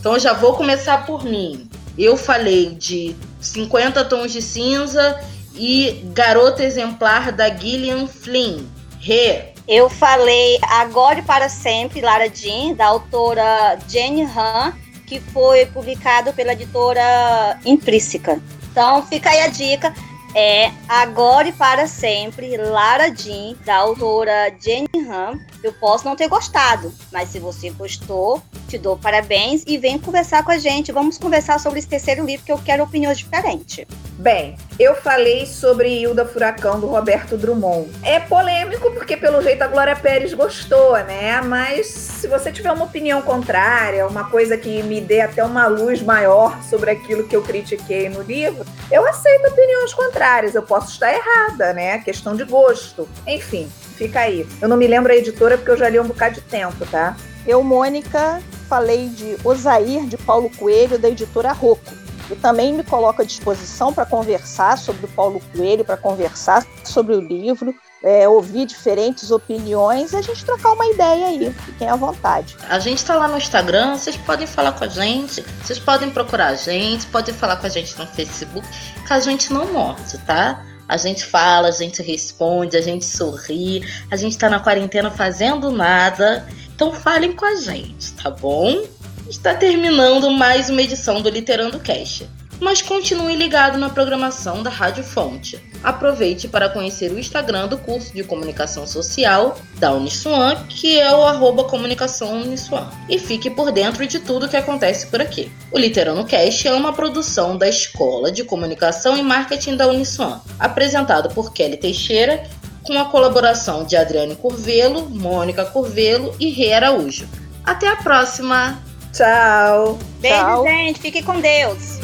Então 0.00 0.18
já 0.18 0.32
vou 0.32 0.54
começar 0.54 1.06
por 1.06 1.24
mim. 1.24 1.70
Eu 1.98 2.16
falei 2.16 2.74
de 2.74 3.16
50 3.40 4.04
tons 4.04 4.32
de 4.32 4.42
cinza 4.42 5.18
e 5.54 6.02
Garota 6.12 6.62
Exemplar 6.62 7.32
da 7.32 7.48
Gillian 7.48 8.06
Flynn. 8.06 8.64
Rê. 9.00 9.52
Eu 9.66 9.88
falei 9.88 10.58
Agora 10.62 11.18
e 11.18 11.22
para 11.22 11.48
Sempre, 11.48 12.00
Lara 12.00 12.28
Jean, 12.28 12.74
da 12.74 12.86
autora 12.86 13.78
Jenny 13.88 14.22
Han, 14.22 14.72
que 15.06 15.20
foi 15.20 15.66
publicado 15.66 16.32
pela 16.32 16.52
editora 16.52 17.58
Intrínseca. 17.64 18.40
Então 18.70 19.02
fica 19.06 19.30
aí 19.30 19.40
a 19.40 19.48
dica 19.48 19.92
é 20.36 20.70
Agora 20.86 21.48
e 21.48 21.52
para 21.52 21.86
Sempre, 21.86 22.58
Lara 22.58 23.08
Jean, 23.08 23.54
da 23.64 23.76
autora 23.76 24.54
Jenny 24.60 24.86
Han. 25.08 25.40
Eu 25.62 25.72
posso 25.72 26.04
não 26.04 26.14
ter 26.14 26.28
gostado, 26.28 26.92
mas 27.10 27.30
se 27.30 27.40
você 27.40 27.70
gostou, 27.70 28.42
te 28.68 28.76
dou 28.76 28.98
parabéns 28.98 29.64
e 29.66 29.78
vem 29.78 29.98
conversar 29.98 30.44
com 30.44 30.50
a 30.50 30.58
gente. 30.58 30.92
Vamos 30.92 31.16
conversar 31.16 31.58
sobre 31.58 31.78
esse 31.78 31.88
terceiro 31.88 32.24
livro 32.24 32.44
que 32.44 32.52
eu 32.52 32.58
quero 32.58 32.84
opiniões 32.84 33.16
diferentes. 33.18 33.86
Bem, 34.18 34.56
eu 34.78 34.94
falei 34.94 35.44
sobre 35.44 36.00
Hilda 36.00 36.24
Furacão 36.24 36.80
do 36.80 36.86
Roberto 36.86 37.36
Drummond. 37.36 37.90
É 38.02 38.18
polêmico 38.18 38.90
porque 38.92 39.16
pelo 39.16 39.42
jeito 39.42 39.62
a 39.62 39.66
Glória 39.66 39.96
Pérez 39.96 40.32
gostou, 40.32 40.92
né? 41.04 41.40
Mas 41.42 41.86
se 41.86 42.26
você 42.26 42.50
tiver 42.52 42.72
uma 42.72 42.84
opinião 42.84 43.20
contrária, 43.22 44.06
uma 44.06 44.24
coisa 44.30 44.56
que 44.56 44.82
me 44.82 45.00
dê 45.00 45.20
até 45.20 45.44
uma 45.44 45.66
luz 45.66 46.00
maior 46.00 46.62
sobre 46.62 46.90
aquilo 46.90 47.24
que 47.24 47.36
eu 47.36 47.42
critiquei 47.42 48.08
no 48.08 48.22
livro, 48.22 48.64
eu 48.90 49.06
aceito 49.06 49.48
opiniões 49.48 49.92
contrárias. 49.92 50.05
Eu 50.54 50.62
posso 50.62 50.92
estar 50.92 51.12
errada, 51.12 51.72
né? 51.72 51.98
Questão 51.98 52.34
de 52.34 52.44
gosto. 52.44 53.08
Enfim, 53.26 53.70
fica 53.96 54.20
aí. 54.20 54.46
Eu 54.60 54.68
não 54.68 54.76
me 54.76 54.86
lembro 54.86 55.12
a 55.12 55.16
editora 55.16 55.56
porque 55.56 55.70
eu 55.70 55.76
já 55.76 55.88
li 55.88 56.00
um 56.00 56.06
bocado 56.06 56.36
de 56.36 56.40
tempo, 56.40 56.86
tá? 56.86 57.16
Eu, 57.46 57.62
Mônica, 57.62 58.42
falei 58.68 59.08
de 59.08 59.36
Osair, 59.44 60.06
de 60.06 60.16
Paulo 60.16 60.50
Coelho, 60.56 60.98
da 60.98 61.08
editora 61.08 61.52
Rocco. 61.52 61.94
E 62.30 62.34
também 62.34 62.72
me 62.72 62.82
coloco 62.82 63.22
à 63.22 63.24
disposição 63.24 63.92
para 63.92 64.04
conversar 64.04 64.76
sobre 64.78 65.06
o 65.06 65.08
Paulo 65.08 65.40
Coelho, 65.52 65.84
para 65.84 65.96
conversar 65.96 66.66
sobre 66.82 67.14
o 67.14 67.20
livro, 67.20 67.72
é, 68.02 68.28
ouvir 68.28 68.66
diferentes 68.66 69.30
opiniões 69.30 70.12
e 70.12 70.16
a 70.16 70.22
gente 70.22 70.44
trocar 70.44 70.72
uma 70.72 70.86
ideia 70.86 71.26
aí. 71.26 71.52
Fiquem 71.52 71.88
à 71.88 71.96
vontade. 71.96 72.56
A 72.68 72.78
gente 72.78 72.98
está 72.98 73.14
lá 73.14 73.28
no 73.28 73.36
Instagram, 73.36 73.96
vocês 73.96 74.16
podem 74.16 74.46
falar 74.46 74.72
com 74.72 74.84
a 74.84 74.88
gente, 74.88 75.42
vocês 75.62 75.78
podem 75.78 76.10
procurar 76.10 76.48
a 76.48 76.54
gente, 76.54 77.06
podem 77.06 77.34
falar 77.34 77.56
com 77.56 77.66
a 77.66 77.70
gente 77.70 77.98
no 77.98 78.06
Facebook, 78.06 78.66
que 79.06 79.12
a 79.12 79.20
gente 79.20 79.52
não 79.52 79.72
morre, 79.72 80.02
tá? 80.26 80.64
A 80.88 80.96
gente 80.96 81.24
fala, 81.24 81.68
a 81.68 81.72
gente 81.72 82.00
responde, 82.00 82.76
a 82.76 82.80
gente 82.80 83.04
sorri, 83.04 83.84
a 84.08 84.16
gente 84.16 84.38
tá 84.38 84.48
na 84.48 84.60
quarentena 84.60 85.10
fazendo 85.10 85.72
nada 85.72 86.46
então 86.76 86.92
falem 86.92 87.32
com 87.32 87.46
a 87.46 87.54
gente, 87.54 88.12
tá 88.12 88.30
bom? 88.30 88.84
Está 89.26 89.54
terminando 89.54 90.30
mais 90.30 90.68
uma 90.68 90.82
edição 90.82 91.22
do 91.22 91.30
Literando 91.30 91.80
Cast. 91.80 92.28
Mas 92.60 92.80
continue 92.80 93.36
ligado 93.36 93.78
na 93.78 93.90
programação 93.90 94.62
da 94.62 94.70
Rádio 94.70 95.04
Fonte. 95.04 95.60
Aproveite 95.84 96.48
para 96.48 96.68
conhecer 96.68 97.12
o 97.12 97.18
Instagram 97.18 97.68
do 97.68 97.78
curso 97.78 98.14
de 98.14 98.24
Comunicação 98.24 98.86
Social 98.86 99.58
da 99.76 99.92
Uniswan, 99.92 100.64
que 100.68 100.98
é 100.98 101.14
o 101.14 101.22
arroba 101.22 101.64
Comunicação 101.64 102.42
Uniswan. 102.42 102.90
E 103.08 103.18
fique 103.18 103.50
por 103.50 103.70
dentro 103.70 104.06
de 104.06 104.18
tudo 104.18 104.48
que 104.48 104.56
acontece 104.56 105.06
por 105.08 105.20
aqui. 105.20 105.52
O 105.70 105.78
Literano 105.78 106.24
Cast 106.24 106.66
é 106.66 106.72
uma 106.72 106.92
produção 106.92 107.56
da 107.56 107.68
Escola 107.68 108.32
de 108.32 108.42
Comunicação 108.42 109.16
e 109.16 109.22
Marketing 109.22 109.76
da 109.76 109.86
Uniswan, 109.88 110.40
apresentado 110.58 111.28
por 111.34 111.52
Kelly 111.52 111.76
Teixeira 111.76 112.48
com 112.82 112.98
a 112.98 113.04
colaboração 113.06 113.84
de 113.84 113.96
Adriane 113.96 114.36
Curvelo, 114.36 115.10
Mônica 115.10 115.64
Curvelo 115.64 116.34
e 116.38 116.50
Rê 116.50 116.72
Araújo. 116.72 117.28
Até 117.64 117.88
a 117.88 117.96
próxima! 117.96 118.80
Tchau! 119.12 119.98
Beijo, 120.20 120.36
Tchau. 120.36 120.64
gente. 120.64 121.00
Fique 121.00 121.22
com 121.22 121.40
Deus. 121.40 121.98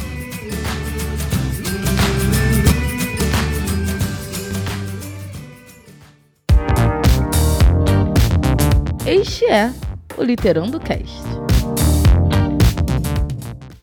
Este 9.04 9.46
é 9.46 9.72
o 10.16 10.22
Literando 10.22 10.78
Cast. 10.78 11.41